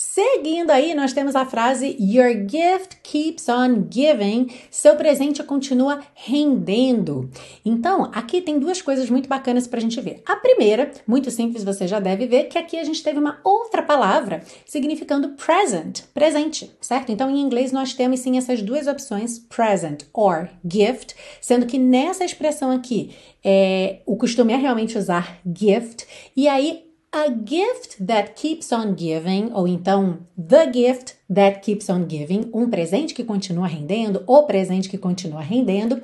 Seguindo 0.00 0.70
aí, 0.70 0.94
nós 0.94 1.12
temos 1.12 1.34
a 1.34 1.44
frase 1.44 1.96
Your 1.98 2.46
gift 2.48 2.98
keeps 3.02 3.48
on 3.48 3.88
giving. 3.90 4.46
Seu 4.70 4.94
presente 4.94 5.42
continua 5.42 5.98
rendendo. 6.14 7.28
Então, 7.64 8.08
aqui 8.14 8.40
tem 8.40 8.60
duas 8.60 8.80
coisas 8.80 9.10
muito 9.10 9.28
bacanas 9.28 9.66
para 9.66 9.78
a 9.78 9.82
gente 9.82 10.00
ver. 10.00 10.22
A 10.24 10.36
primeira, 10.36 10.92
muito 11.04 11.32
simples, 11.32 11.64
você 11.64 11.88
já 11.88 11.98
deve 11.98 12.28
ver, 12.28 12.44
que 12.44 12.56
aqui 12.56 12.78
a 12.78 12.84
gente 12.84 13.02
teve 13.02 13.18
uma 13.18 13.40
outra 13.42 13.82
palavra 13.82 14.40
significando 14.64 15.30
present, 15.30 16.02
presente, 16.14 16.70
certo? 16.80 17.10
Então, 17.10 17.28
em 17.28 17.40
inglês, 17.40 17.72
nós 17.72 17.92
temos 17.92 18.20
sim 18.20 18.38
essas 18.38 18.62
duas 18.62 18.86
opções, 18.86 19.40
present 19.40 20.04
or 20.14 20.48
gift, 20.64 21.16
sendo 21.40 21.66
que 21.66 21.76
nessa 21.76 22.24
expressão 22.24 22.70
aqui, 22.70 23.16
é, 23.44 23.98
o 24.06 24.16
costume 24.16 24.52
é 24.52 24.56
realmente 24.56 24.96
usar 24.96 25.40
gift, 25.44 26.06
e 26.36 26.46
aí 26.46 26.87
a 27.12 27.28
gift 27.28 28.04
that 28.04 28.34
keeps 28.34 28.70
on 28.70 28.94
giving, 28.94 29.50
ou 29.54 29.66
então 29.66 30.18
the 30.36 30.70
gift 30.70 31.16
that 31.32 31.60
keeps 31.60 31.88
on 31.88 32.06
giving, 32.08 32.50
um 32.52 32.68
presente 32.68 33.14
que 33.14 33.24
continua 33.24 33.66
rendendo, 33.66 34.22
o 34.26 34.42
presente 34.42 34.88
que 34.88 34.98
continua 34.98 35.40
rendendo. 35.40 36.02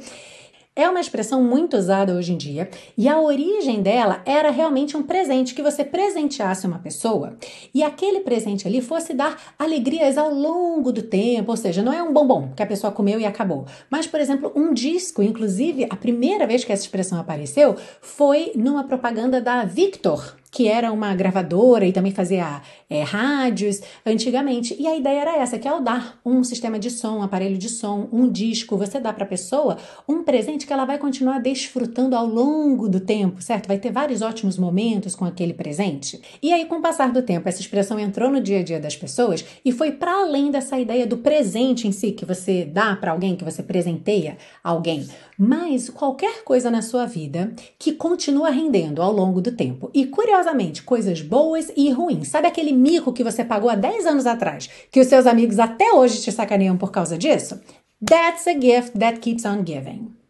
É 0.77 0.89
uma 0.89 0.99
expressão 0.99 1.41
muito 1.41 1.77
usada 1.77 2.15
hoje 2.15 2.33
em 2.33 2.37
dia 2.37 2.69
e 2.99 3.09
a 3.09 3.21
origem 3.21 3.81
dela 3.81 4.23
era 4.27 4.51
realmente 4.51 4.97
um 4.97 5.05
presente 5.05 5.55
que 5.55 5.63
você 5.63 5.85
presenteasse 5.85 6.67
uma 6.67 6.81
pessoa 6.81 7.37
e 7.73 7.81
aquele 7.81 8.21
presente 8.21 8.67
ali 8.67 8.81
fosse 8.81 9.15
dar 9.15 9.41
alegrias 9.57 10.19
ao 10.19 10.35
longo 10.35 10.91
do 10.91 11.03
tempo, 11.03 11.53
ou 11.53 11.57
seja, 11.57 11.81
não 11.81 11.93
é 11.93 12.03
um 12.03 12.13
bombom 12.13 12.51
que 12.57 12.63
a 12.63 12.67
pessoa 12.67 12.93
comeu 12.93 13.21
e 13.21 13.25
acabou, 13.25 13.67
mas, 13.89 14.09
por 14.09 14.19
exemplo, 14.19 14.51
um 14.57 14.75
disco. 14.75 15.23
Inclusive, 15.23 15.87
a 15.89 15.95
primeira 15.95 16.45
vez 16.45 16.65
que 16.65 16.73
essa 16.73 16.83
expressão 16.83 17.21
apareceu 17.21 17.77
foi 18.01 18.51
numa 18.57 18.83
propaganda 18.83 19.41
da 19.41 19.65
Victor, 19.65 20.35
que 20.55 20.69
era 20.69 20.93
uma 20.93 21.13
gravadora 21.17 21.85
e 21.85 21.93
também 21.93 22.13
fazia 22.13 22.63
é, 22.89 23.03
rádios 23.03 23.81
antigamente. 24.07 24.77
E 24.79 24.87
a 24.87 24.97
ideia 24.97 25.23
era 25.23 25.37
essa, 25.37 25.59
que 25.59 25.67
ao 25.67 25.81
dar 25.81 26.21
um 26.25 26.45
sistema 26.45 26.79
de 26.79 26.91
som, 26.91 27.19
um 27.19 27.23
aparelho 27.23 27.59
de 27.59 27.69
som, 27.69 28.09
um 28.13 28.31
disco, 28.31 28.77
você 28.77 29.01
dá 29.01 29.13
para 29.13 29.25
a 29.25 29.27
pessoa 29.27 29.79
um 30.09 30.23
presente 30.23 30.65
que 30.65 30.73
ela 30.73 30.85
vai 30.85 30.97
continuar 30.97 31.41
desfrutando 31.41 32.15
ao 32.15 32.25
longo 32.25 32.89
do 32.89 33.01
tempo, 33.01 33.43
certo? 33.43 33.67
Vai 33.67 33.79
ter 33.79 33.91
vários 33.91 34.23
ótimos 34.23 34.57
momentos 34.57 35.17
com 35.17 35.25
aquele 35.25 35.53
presente. 35.53 36.23
E 36.41 36.53
aí, 36.53 36.67
com 36.67 36.77
o 36.77 36.83
passar 36.83 37.11
do 37.11 37.21
tempo, 37.21 37.49
essa 37.49 37.61
expressão 37.61 37.99
entrou 37.99 38.31
no 38.31 38.41
dia 38.41 38.61
a 38.61 38.63
dia 38.63 38.79
das 38.79 38.95
pessoas 38.95 39.45
e 39.65 39.73
foi 39.73 39.91
para 39.91 40.23
além 40.23 40.53
dessa 40.53 40.79
ideia 40.79 41.05
do 41.05 41.17
presente 41.17 41.89
em 41.89 41.93
si, 41.93 42.13
que 42.13 42.25
você 42.25 42.65
dá 42.65 42.95
para 42.95 43.11
alguém, 43.11 43.35
que 43.35 43.43
você 43.43 43.61
presenteia 43.61 44.39
alguém, 44.63 45.05
mas 45.37 45.91
qualquer 45.91 46.45
coisa 46.45 46.71
na 46.71 46.81
sua 46.81 47.07
vida 47.07 47.53
que 47.77 47.93
continua 47.93 48.51
rendendo 48.51 49.03
ao 49.03 49.13
longo 49.13 49.41
do 49.41 49.51
tempo. 49.51 49.91
E 49.93 50.07
curiosamente, 50.07 50.44
curiosamente, 50.45 50.83
coisas 50.83 51.23
boas 51.23 51.73
e 51.75 51.91
ruins. 51.91 52.29
Sabe 52.29 52.47
aquele 52.47 52.73
mico 52.73 53.13
que 53.13 53.25
você 53.25 53.45
pagou 53.45 53.71
há 53.71 53.75
10 53.75 54.07
anos 54.07 54.27
atrás, 54.27 54.69
que 54.91 55.01
os 55.01 55.07
seus 55.07 55.27
amigos 55.27 55.59
até 55.59 55.93
hoje 55.93 56.21
te 56.21 56.31
sacaneiam 56.31 56.77
por 56.77 56.91
causa 56.93 57.17
disso? 57.17 57.61
That's 58.07 58.47
a 58.47 58.53
gift 58.53 58.99
that 58.99 59.21
keeps 59.21 59.45
on 59.47 59.65
giving. 59.65 60.24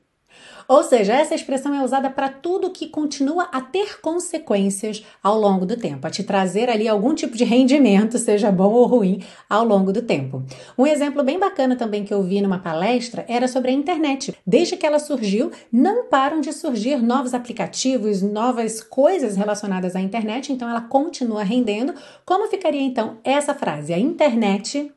Ou 0.66 0.82
seja, 0.82 1.14
essa 1.14 1.34
expressão 1.34 1.74
é 1.74 1.82
usada 1.82 2.08
para 2.08 2.28
tudo 2.28 2.70
que 2.70 2.88
continua 2.88 3.48
a 3.52 3.60
ter 3.60 4.00
consequências 4.00 5.04
ao 5.22 5.38
longo 5.38 5.66
do 5.66 5.76
tempo, 5.76 6.06
a 6.06 6.10
te 6.10 6.22
trazer 6.22 6.70
ali 6.70 6.88
algum 6.88 7.14
tipo 7.14 7.36
de 7.36 7.44
rendimento, 7.44 8.18
seja 8.18 8.50
bom 8.50 8.72
ou 8.72 8.86
ruim, 8.86 9.22
ao 9.48 9.64
longo 9.64 9.92
do 9.92 10.02
tempo. 10.02 10.42
Um 10.78 10.86
exemplo 10.86 11.22
bem 11.22 11.38
bacana 11.38 11.76
também 11.76 12.04
que 12.04 12.14
eu 12.14 12.22
vi 12.22 12.40
numa 12.40 12.58
palestra 12.58 13.24
era 13.28 13.46
sobre 13.46 13.70
a 13.70 13.74
internet. 13.74 14.34
Desde 14.46 14.76
que 14.76 14.86
ela 14.86 14.98
surgiu, 14.98 15.50
não 15.70 16.04
param 16.04 16.40
de 16.40 16.52
surgir 16.52 17.02
novos 17.02 17.34
aplicativos, 17.34 18.22
novas 18.22 18.80
coisas 18.80 19.36
relacionadas 19.36 19.94
à 19.94 20.00
internet, 20.00 20.52
então 20.52 20.68
ela 20.68 20.80
continua 20.80 21.42
rendendo. 21.42 21.94
Como 22.24 22.48
ficaria 22.48 22.82
então 22.82 23.18
essa 23.22 23.54
frase? 23.54 23.92
A 23.92 23.98
internet 23.98 24.93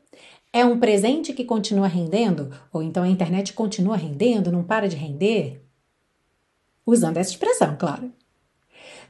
é 0.58 0.66
um 0.66 0.80
presente 0.80 1.34
que 1.34 1.46
continua 1.46 1.88
rendendo? 1.88 2.52
Ou 2.74 2.82
então 2.82 3.04
a 3.04 3.08
internet 3.08 3.54
continua 3.54 3.96
rendendo, 3.96 4.52
não 4.52 4.64
para 4.64 4.90
de 4.90 4.96
render? 4.96 5.64
Usando 6.84 7.18
essa 7.18 7.30
expressão, 7.30 7.76
claro. 7.78 8.12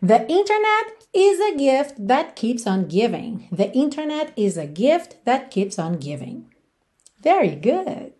The 0.06 0.26
internet 0.28 0.98
is 1.14 1.40
a 1.40 1.58
gift 1.58 2.02
that 2.06 2.34
keeps 2.36 2.68
on 2.68 2.86
giving. 2.90 3.48
The 3.56 3.72
internet 3.74 4.34
is 4.36 4.58
a 4.58 4.66
gift 4.66 5.16
that 5.24 5.50
keeps 5.50 5.80
on 5.80 5.98
giving. 6.00 6.46
Very 7.24 7.56
good. 7.56 8.17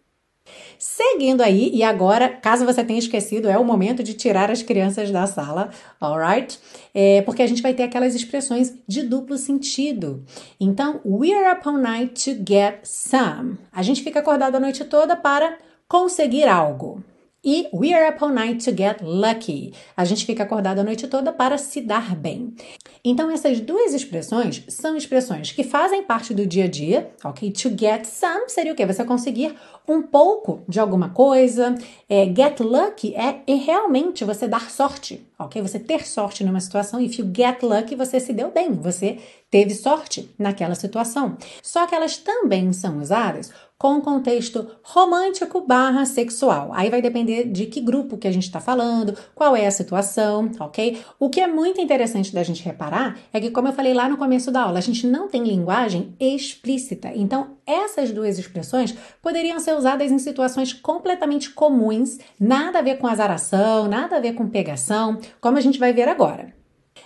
Seguindo 0.78 1.42
aí, 1.42 1.72
e 1.74 1.84
agora, 1.84 2.30
caso 2.30 2.66
você 2.66 2.84
tenha 2.84 3.00
esquecido, 3.00 3.50
é 3.50 3.58
o 3.58 3.66
momento 3.66 4.04
de 4.04 4.14
tirar 4.14 4.52
as 4.52 4.62
crianças 4.62 5.10
da 5.10 5.26
sala, 5.26 5.72
alright? 6.00 6.60
É, 6.94 7.22
porque 7.24 7.42
a 7.42 7.48
gente 7.48 7.62
vai 7.62 7.74
ter 7.74 7.84
aquelas 7.84 8.14
expressões 8.14 8.74
de 8.88 9.04
duplo 9.04 9.38
sentido. 9.38 10.24
Então, 10.60 11.02
we're 11.04 11.52
up 11.52 11.68
all 11.68 11.78
night 11.78 12.24
to 12.24 12.44
get 12.48 12.80
some. 12.84 13.58
A 13.72 13.82
gente 13.82 14.04
fica 14.04 14.20
acordado 14.20 14.56
a 14.56 14.60
noite 14.60 14.86
toda 14.86 15.16
para 15.16 15.58
conseguir 15.88 16.48
algo. 16.48 17.04
E 17.46 17.70
we 17.72 17.94
are 17.94 18.10
up 18.10 18.24
all 18.24 18.32
night 18.32 18.64
to 18.66 18.76
get 18.76 19.02
lucky. 19.02 19.72
A 19.96 20.04
gente 20.04 20.26
fica 20.26 20.44
acordado 20.44 20.80
a 20.80 20.84
noite 20.84 21.08
toda 21.08 21.32
para 21.32 21.58
se 21.58 21.82
dar 21.82 22.16
bem. 22.16 22.54
Então, 23.04 23.30
essas 23.30 23.60
duas 23.60 23.94
expressões 23.94 24.64
são 24.68 24.98
expressões 24.98 25.52
que 25.52 25.64
fazem 25.64 26.04
parte 26.04 26.34
do 26.34 26.46
dia 26.46 26.66
a 26.66 26.68
dia, 26.68 27.12
ok? 27.24 27.52
To 27.52 27.70
get 27.70 28.06
some 28.06 28.50
seria 28.50 28.74
o 28.74 28.76
quê? 28.76 28.86
Você 28.86 29.06
conseguir 29.06 29.56
um 29.88 30.02
pouco 30.02 30.64
de 30.68 30.80
alguma 30.80 31.10
coisa. 31.10 31.76
É, 32.10 32.26
get 32.26 32.60
lucky 32.60 33.16
é, 33.16 33.42
é 33.46 33.54
realmente 33.56 34.26
você 34.26 34.48
dar 34.48 34.70
sorte, 34.70 35.26
ok? 35.40 35.62
Você 35.62 35.80
ter 35.80 36.06
sorte 36.06 36.44
numa 36.44 36.60
situação. 36.60 37.00
If 37.00 37.20
you 37.20 37.32
get 37.34 37.62
lucky, 37.62 37.96
você 37.96 38.20
se 38.20 38.34
deu 38.34 38.52
bem, 38.52 38.74
você 38.74 39.20
teve 39.50 39.74
sorte 39.74 40.34
naquela 40.38 40.76
situação. 40.76 41.38
Só 41.62 41.86
que 41.86 41.96
elas 41.96 42.18
também 42.18 42.74
são 42.74 43.00
usadas 43.00 43.52
com 43.78 44.02
contexto 44.02 44.68
romântico 44.82 45.62
barra 45.62 46.06
sexual. 46.06 46.72
Aí 46.74 46.90
vai 46.90 47.02
depender 47.02 47.44
de 47.46 47.68
que 47.68 47.80
grupo 47.80 48.18
que 48.18 48.28
a 48.28 48.32
gente 48.32 48.46
está 48.46 48.60
falando, 48.60 49.16
qual 49.36 49.56
é 49.56 49.68
a 49.68 49.72
situação, 49.72 50.50
ok? 50.60 51.00
O 51.20 51.30
que 51.30 51.40
é 51.40 51.48
muito 51.48 51.80
interessante 51.80 52.34
da 52.34 52.42
gente 52.42 52.64
reparar 52.64 53.20
é 53.32 53.40
que, 53.40 53.52
como 53.52 53.68
eu 53.68 53.74
falei 53.74 53.94
lá 53.94 54.10
no 54.10 54.18
começo 54.18 54.52
da 54.52 54.64
aula, 54.64 54.80
a 54.80 54.82
gente 54.82 55.06
não 55.06 55.28
tem 55.28 55.44
linguagem 55.44 56.16
explícita. 56.20 57.12
Então, 57.14 57.57
essas 57.68 58.12
duas 58.12 58.40
expressões 58.40 58.96
poderiam 59.22 59.60
ser 59.60 59.76
usadas 59.76 60.12
em 60.12 60.18
situações 60.18 60.72
completamente 60.72 61.50
comuns, 61.50 62.18
nada 62.40 62.80
a 62.80 62.82
ver 62.82 62.98
com 62.98 63.06
azaração, 63.06 63.88
nada 63.88 64.18
a 64.18 64.20
ver 64.22 64.34
com 64.34 64.50
pegação, 64.50 65.20
como 65.42 65.58
a 65.58 65.62
gente 65.62 65.78
vai 65.78 65.92
ver 65.92 66.08
agora. 66.08 66.56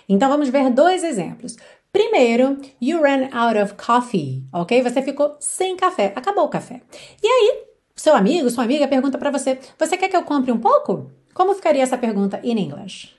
Então 0.08 0.28
vamos 0.28 0.48
ver 0.48 0.70
dois 0.70 1.02
exemplos. 1.02 1.56
Primeiro, 1.92 2.58
you 2.80 3.02
ran 3.02 3.28
out 3.32 3.58
of 3.58 3.74
coffee, 3.74 4.44
ok? 4.52 4.82
Você 4.82 5.02
ficou 5.02 5.36
sem 5.40 5.76
café, 5.76 6.12
acabou 6.16 6.44
o 6.44 6.48
café. 6.48 6.80
E 7.22 7.26
aí, 7.26 7.64
seu 7.94 8.14
amigo, 8.14 8.48
sua 8.48 8.64
amiga 8.64 8.88
pergunta 8.88 9.18
para 9.18 9.30
você: 9.30 9.58
Você 9.78 9.96
quer 9.98 10.08
que 10.08 10.16
eu 10.16 10.22
compre 10.22 10.50
um 10.50 10.58
pouco? 10.58 11.10
Como 11.34 11.54
ficaria 11.54 11.82
essa 11.82 11.98
pergunta 11.98 12.40
em 12.42 12.58
inglês? 12.58 13.14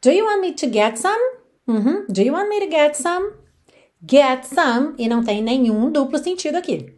Do 0.00 0.10
you 0.10 0.26
want 0.26 0.40
me 0.40 0.52
to 0.52 0.72
get 0.72 0.96
some? 0.96 1.20
Uhum. 1.66 2.06
Do 2.08 2.22
you 2.22 2.32
want 2.32 2.48
me 2.48 2.60
to 2.60 2.70
get 2.70 2.94
some? 2.94 3.41
Get 4.08 4.44
some 4.44 4.94
e 4.98 5.08
não 5.08 5.22
tem 5.22 5.42
nenhum 5.42 5.90
duplo 5.90 6.18
sentido 6.18 6.56
aqui. 6.56 6.92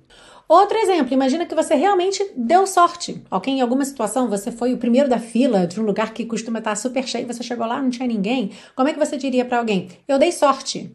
Outro 0.48 0.76
exemplo, 0.76 1.14
imagina 1.14 1.46
que 1.46 1.54
você 1.54 1.74
realmente 1.74 2.22
deu 2.36 2.66
sorte, 2.66 3.22
ok? 3.30 3.52
Em 3.52 3.60
alguma 3.62 3.84
situação 3.84 4.28
você 4.28 4.52
foi 4.52 4.74
o 4.74 4.78
primeiro 4.78 5.08
da 5.08 5.18
fila 5.18 5.66
de 5.66 5.80
um 5.80 5.84
lugar 5.84 6.12
que 6.12 6.26
costuma 6.26 6.58
estar 6.58 6.76
super 6.76 7.06
cheio, 7.06 7.26
você 7.26 7.42
chegou 7.42 7.66
lá, 7.66 7.80
não 7.80 7.88
tinha 7.90 8.06
ninguém. 8.06 8.50
Como 8.76 8.88
é 8.88 8.92
que 8.92 8.98
você 8.98 9.16
diria 9.16 9.44
para 9.44 9.58
alguém? 9.58 9.88
Eu 10.06 10.18
dei 10.18 10.32
sorte. 10.32 10.94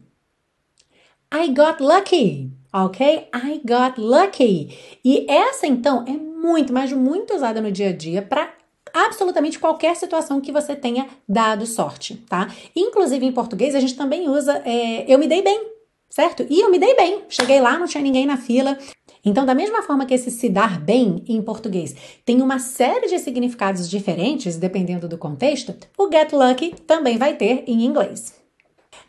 I 1.32 1.48
got 1.48 1.80
lucky, 1.80 2.52
ok? 2.72 3.28
I 3.34 3.60
got 3.64 4.00
lucky. 4.00 4.76
E 5.04 5.26
essa 5.28 5.66
então 5.66 6.04
é 6.06 6.12
muito, 6.12 6.72
mas 6.72 6.92
muito 6.92 7.34
usada 7.34 7.60
no 7.60 7.72
dia 7.72 7.90
a 7.90 7.92
dia 7.92 8.22
para 8.22 8.52
absolutamente 8.92 9.58
qualquer 9.58 9.94
situação 9.96 10.40
que 10.40 10.52
você 10.52 10.74
tenha 10.74 11.08
dado 11.28 11.66
sorte, 11.66 12.16
tá? 12.28 12.48
Inclusive 12.74 13.24
em 13.24 13.32
português 13.32 13.74
a 13.74 13.80
gente 13.80 13.96
também 13.96 14.28
usa 14.28 14.62
é, 14.64 15.12
eu 15.12 15.18
me 15.18 15.28
dei 15.28 15.42
bem, 15.42 15.69
certo? 16.10 16.44
E 16.50 16.60
eu 16.60 16.70
me 16.70 16.78
dei 16.78 16.94
bem. 16.94 17.22
Cheguei 17.28 17.60
lá, 17.60 17.78
não 17.78 17.86
tinha 17.86 18.02
ninguém 18.02 18.26
na 18.26 18.36
fila. 18.36 18.76
Então, 19.24 19.46
da 19.46 19.54
mesma 19.54 19.82
forma 19.82 20.04
que 20.04 20.14
esse 20.14 20.30
se 20.30 20.48
dar 20.48 20.80
bem 20.80 21.22
em 21.28 21.40
português 21.40 21.94
tem 22.24 22.42
uma 22.42 22.58
série 22.58 23.06
de 23.06 23.18
significados 23.18 23.88
diferentes 23.88 24.56
dependendo 24.56 25.06
do 25.06 25.18
contexto, 25.18 25.74
o 25.96 26.10
get 26.10 26.32
lucky 26.32 26.74
também 26.86 27.16
vai 27.16 27.36
ter 27.36 27.64
em 27.66 27.84
inglês. 27.84 28.34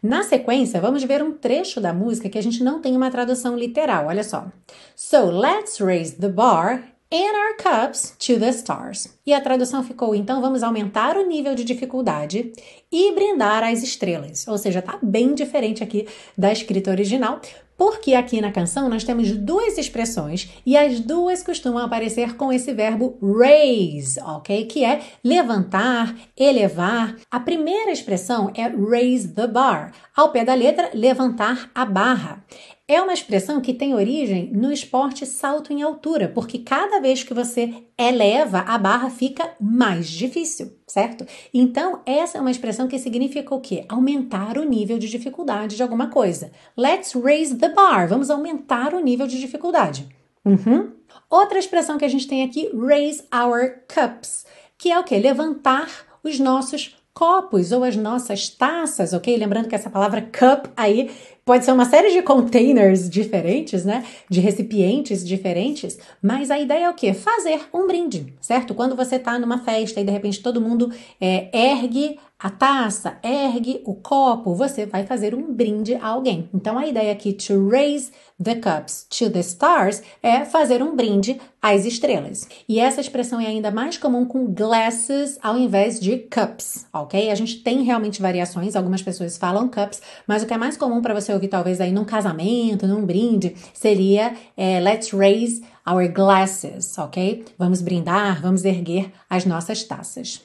Na 0.04 0.24
sequência, 0.24 0.82
vamos 0.82 1.04
ver 1.04 1.22
um 1.22 1.32
trecho 1.32 1.80
da 1.80 1.94
música 1.94 2.28
que 2.28 2.38
a 2.38 2.44
gente 2.44 2.64
não 2.64 2.82
tem 2.82 2.96
uma 2.96 3.12
tradução 3.12 3.56
literal. 3.56 4.08
Olha 4.08 4.24
só. 4.24 4.48
So 4.96 5.26
let's 5.30 5.80
raise 5.80 6.16
the 6.16 6.28
bar 6.28 6.84
and 7.12 7.36
our 7.36 7.58
cups 7.58 8.16
to 8.20 8.40
the 8.40 8.50
stars. 8.50 9.10
E 9.26 9.34
a 9.34 9.42
tradução 9.42 9.84
ficou: 9.84 10.16
então 10.16 10.42
vamos 10.42 10.64
aumentar 10.64 11.18
o 11.18 11.28
nível 11.28 11.54
de 11.54 11.64
dificuldade 11.64 12.52
e 12.92 13.12
brindar 13.14 13.64
as 13.64 13.84
estrelas. 13.84 14.48
Ou 14.48 14.58
seja, 14.58 14.82
tá 14.82 14.98
bem 15.02 15.34
diferente 15.34 15.84
aqui 15.84 16.08
da 16.38 16.52
escrita 16.52 16.90
original, 16.90 17.42
porque 17.78 18.14
aqui 18.14 18.40
na 18.40 18.52
canção 18.52 18.88
nós 18.88 19.04
temos 19.04 19.32
duas 19.32 19.76
expressões 19.78 20.50
e 20.64 20.78
as 20.78 21.00
duas 21.00 21.42
costumam 21.42 21.84
aparecer 21.84 22.36
com 22.36 22.54
esse 22.54 22.72
verbo 22.74 23.18
raise, 23.20 24.20
ok? 24.22 24.66
Que 24.66 24.86
é 24.86 25.02
levantar, 25.24 26.16
elevar. 26.38 27.16
A 27.32 27.40
primeira 27.40 27.92
expressão 27.92 28.52
é 28.56 28.68
raise 28.68 29.30
the 29.30 29.48
bar, 29.48 29.94
ao 30.16 30.32
pé 30.32 30.46
da 30.46 30.54
letra, 30.54 30.92
levantar 30.94 31.72
a 31.74 31.84
barra. 31.84 32.44
É 32.92 33.02
uma 33.02 33.14
expressão 33.14 33.62
que 33.62 33.74
tem 33.74 33.96
origem 33.96 34.52
no 34.52 34.70
esporte 34.70 35.26
salto 35.26 35.72
em 35.72 35.82
altura, 35.82 36.28
porque 36.28 36.60
cada 36.60 37.00
vez 37.00 37.24
que 37.24 37.34
você 37.34 37.74
eleva, 37.98 38.66
a 38.68 38.78
barra 38.78 39.10
fica 39.10 39.50
mais 39.62 40.10
difícil, 40.10 40.74
certo? 40.86 41.26
Então, 41.54 42.02
essa 42.06 42.38
é 42.38 42.42
uma 42.42 42.52
expressão 42.52 42.90
que 42.90 43.00
significa 43.00 43.56
o 43.56 43.62
quê? 43.62 43.86
Aumentar 43.88 44.58
o 44.58 44.66
nível 44.66 45.00
de 45.00 45.08
dificuldade 45.08 45.78
de 45.78 45.82
alguma 45.82 46.08
coisa. 46.08 46.52
Let's 46.78 47.14
raise 47.14 47.56
the 47.56 47.70
bar. 47.70 48.10
Vamos 48.10 48.30
aumentar 48.30 48.94
o 48.94 49.00
nível 49.00 49.26
de 49.26 49.40
dificuldade. 49.40 50.06
Uhum. 50.44 50.92
Outra 51.30 51.60
expressão 51.60 51.98
que 51.98 52.04
a 52.04 52.10
gente 52.10 52.28
tem 52.28 52.44
aqui, 52.44 52.70
raise 52.76 53.24
our 53.34 53.72
cups, 53.88 54.46
que 54.78 54.92
é 54.92 55.00
o 55.00 55.04
quê? 55.06 55.18
Levantar 55.18 55.88
os 56.22 56.38
nossos 56.40 56.98
copos 57.14 57.72
ou 57.72 57.84
as 57.84 57.96
nossas 57.96 58.50
taças, 58.50 59.14
ok? 59.14 59.38
Lembrando 59.38 59.68
que 59.68 59.76
essa 59.76 59.90
palavra 59.90 60.22
cup 60.22 60.68
aí 60.76 61.10
pode 61.46 61.66
ser 61.66 61.72
uma 61.72 61.86
série 61.86 62.12
de 62.12 62.22
containers 62.22 63.10
diferentes, 63.10 63.86
né? 63.86 64.04
De 64.30 64.40
recipientes 64.40 65.26
diferentes, 65.26 65.98
mas 66.22 66.52
a 66.52 66.60
ideia 66.60 66.86
é 66.86 66.90
o 66.90 66.94
quê? 66.94 67.14
Fazer 67.14 67.62
um 67.74 67.88
brinde, 67.88 68.34
certo? 68.40 68.74
Quando 68.74 68.96
você 68.96 69.18
tá 69.20 69.38
numa 69.40 69.60
festa 69.60 70.00
e 70.00 70.04
de 70.04 70.12
repente 70.12 70.42
todo 70.42 70.62
mundo 70.62 70.92
é, 71.20 71.50
ergue 71.54 72.18
a 72.42 72.50
taça, 72.50 73.18
ergue 73.22 73.84
o 73.86 73.94
copo, 73.94 74.56
você 74.56 74.86
vai 74.88 75.06
fazer 75.06 75.36
um 75.36 75.54
brinde 75.54 75.94
a 75.94 76.08
alguém. 76.08 76.50
Então 76.52 76.76
a 76.76 76.88
ideia 76.88 77.12
aqui, 77.12 77.34
to 77.34 77.70
raise 77.70 78.12
the 78.42 78.56
cups 78.56 79.06
to 79.10 79.30
the 79.30 79.42
stars, 79.42 80.02
é 80.24 80.44
fazer 80.44 80.82
um 80.82 80.96
brinde 80.96 81.40
às 81.62 81.86
estrelas. 81.86 82.48
E 82.68 82.80
essa 82.80 83.00
expressão 83.00 83.40
é 83.40 83.46
ainda 83.46 83.70
mais 83.70 83.96
comum 83.98 84.26
com 84.26 84.52
glasses 84.52 85.38
ao 85.44 85.56
invés 85.56 86.00
de 86.00 86.18
cups, 86.18 86.88
ok? 86.92 87.30
A 87.30 87.36
gente 87.36 87.58
tem 87.58 87.84
realmente 87.84 88.20
variações, 88.20 88.76
algumas 88.76 89.04
pessoas 89.04 89.38
falam 89.38 89.68
cups, 89.68 90.02
mas 90.26 90.42
o 90.42 90.48
que 90.48 90.54
é 90.56 90.58
mais 90.58 90.76
comum 90.76 91.00
para 91.00 91.14
você 91.14 91.31
ouvir 91.34 91.48
talvez 91.48 91.82
aí 91.82 91.92
num 91.92 92.06
casamento, 92.06 92.88
num 92.88 93.06
brinde, 93.06 93.56
seria 93.74 94.34
é, 94.56 94.80
let's 94.80 95.12
raise 95.12 95.64
our 95.88 96.08
glasses, 96.08 96.98
ok? 96.98 97.46
Vamos 97.58 97.82
brindar, 97.82 98.42
vamos 98.42 98.66
erguer 98.66 99.12
as 99.30 99.46
nossas 99.46 99.84
taças. 99.84 100.42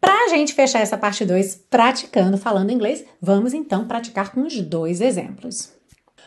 Para 0.00 0.24
a 0.24 0.28
gente 0.28 0.52
fechar 0.52 0.80
essa 0.80 0.98
parte 0.98 1.24
2 1.24 1.66
praticando, 1.70 2.36
falando 2.36 2.72
inglês, 2.72 3.04
vamos 3.20 3.54
então 3.54 3.86
praticar 3.86 4.32
com 4.32 4.42
os 4.42 4.60
dois 4.60 5.00
exemplos. 5.00 5.72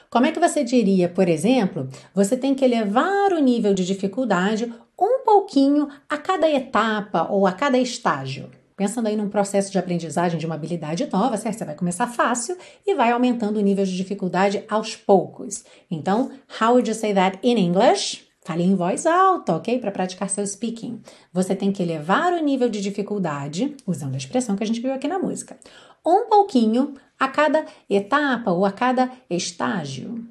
Como 0.10 0.26
é 0.26 0.32
que 0.32 0.40
você 0.40 0.64
diria, 0.64 1.10
por 1.10 1.28
exemplo, 1.28 1.90
você 2.14 2.38
tem 2.38 2.56
que 2.56 2.64
elevar 2.64 3.34
o 3.34 3.40
nível 3.40 3.74
de 3.74 3.86
dificuldade 3.86 4.72
um 4.98 5.26
pouquinho 5.26 5.90
a 6.08 6.18
cada 6.18 6.50
etapa 6.50 7.28
ou 7.30 7.46
a 7.46 7.52
cada 7.52 7.78
estágio? 7.78 8.50
Pensando 8.76 9.08
aí 9.08 9.16
num 9.16 9.30
processo 9.30 9.72
de 9.72 9.80
aprendizagem 9.80 10.38
de 10.38 10.46
uma 10.46 10.56
habilidade 10.56 11.08
nova, 11.12 11.38
certo? 11.38 11.60
Você 11.60 11.66
vai 11.66 11.76
começar 11.76 12.08
fácil 12.08 12.58
e 12.86 12.94
vai 12.94 13.12
aumentando 13.12 13.58
o 13.58 13.62
nível 13.62 13.86
de 13.86 13.96
dificuldade 13.96 14.66
aos 14.70 14.98
poucos. 14.98 15.64
Então, 15.90 16.32
how 16.60 16.72
would 16.72 16.90
you 16.90 16.96
say 16.96 17.14
that 17.14 17.40
in 17.42 17.58
English? 17.58 18.26
Fale 18.42 18.64
em 18.64 18.76
voz 18.76 19.06
alta, 19.06 19.56
ok? 19.56 19.80
Para 19.80 19.92
praticar 19.92 20.30
seu 20.30 20.46
speaking. 20.46 21.02
Você 21.32 21.56
tem 21.56 21.72
que 21.72 21.82
elevar 21.82 22.34
o 22.34 22.44
nível 22.44 22.70
de 22.70 22.82
dificuldade, 22.82 23.76
usando 23.88 24.14
a 24.14 24.18
expressão 24.18 24.56
que 24.56 24.64
a 24.64 24.68
gente 24.68 24.82
viu 24.82 24.94
aqui 24.94 25.08
na 25.08 25.18
música, 25.18 25.58
um 26.06 26.28
pouquinho 26.30 26.94
a 27.18 27.28
cada 27.30 27.66
etapa 27.90 28.52
ou 28.52 28.66
a 28.66 28.72
cada 28.72 29.10
estágio. 29.30 30.24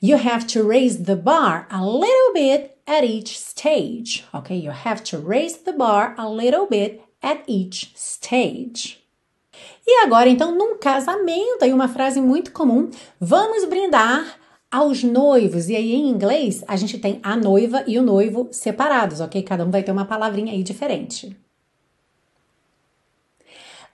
You 0.00 0.16
have 0.18 0.46
to 0.48 0.68
raise 0.68 1.02
the 1.02 1.16
bar 1.16 1.66
a 1.70 1.80
little 1.82 2.32
bit 2.34 2.73
at 2.86 3.04
each 3.04 3.38
stage. 3.38 4.24
Ok? 4.32 4.56
You 4.56 4.72
have 4.72 5.02
to 5.04 5.18
raise 5.18 5.58
the 5.58 5.72
bar 5.72 6.14
a 6.16 6.28
little 6.28 6.66
bit 6.68 7.02
at 7.22 7.42
each 7.48 7.92
stage. 7.96 8.98
E 9.86 10.02
agora, 10.02 10.28
então, 10.28 10.54
num 10.54 10.78
casamento, 10.78 11.62
aí 11.62 11.72
uma 11.72 11.88
frase 11.88 12.20
muito 12.20 12.52
comum: 12.52 12.90
vamos 13.20 13.64
brindar 13.64 14.38
aos 14.70 15.04
noivos. 15.04 15.68
E 15.68 15.76
aí, 15.76 15.94
em 15.94 16.08
inglês, 16.08 16.64
a 16.66 16.76
gente 16.76 16.98
tem 16.98 17.20
a 17.22 17.36
noiva 17.36 17.84
e 17.86 17.98
o 17.98 18.02
noivo 18.02 18.48
separados, 18.50 19.20
ok? 19.20 19.42
Cada 19.42 19.64
um 19.64 19.70
vai 19.70 19.82
ter 19.82 19.92
uma 19.92 20.04
palavrinha 20.04 20.52
aí 20.52 20.62
diferente. 20.62 21.36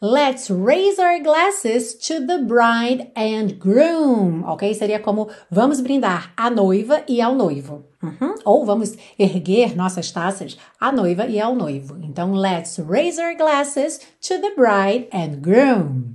Let's 0.02 0.48
raise 0.48 0.98
our 0.98 1.20
glasses 1.20 1.92
to 2.08 2.26
the 2.26 2.38
bride 2.38 3.12
and 3.14 3.58
groom, 3.58 4.42
ok? 4.44 4.72
Seria 4.72 4.98
como 4.98 5.28
vamos 5.50 5.82
brindar 5.82 6.32
à 6.38 6.48
noiva 6.48 7.04
e 7.06 7.20
ao 7.20 7.34
noivo. 7.34 7.84
Uhum. 8.02 8.34
Ou 8.46 8.64
vamos 8.64 8.96
erguer 9.18 9.76
nossas 9.76 10.10
taças 10.10 10.56
à 10.80 10.90
noiva 10.90 11.26
e 11.26 11.38
ao 11.38 11.54
noivo. 11.54 11.98
Então, 12.02 12.32
let's 12.32 12.78
raise 12.78 13.20
our 13.20 13.36
glasses 13.36 14.00
to 14.22 14.40
the 14.40 14.54
bride 14.54 15.06
and 15.12 15.42
groom. 15.42 16.14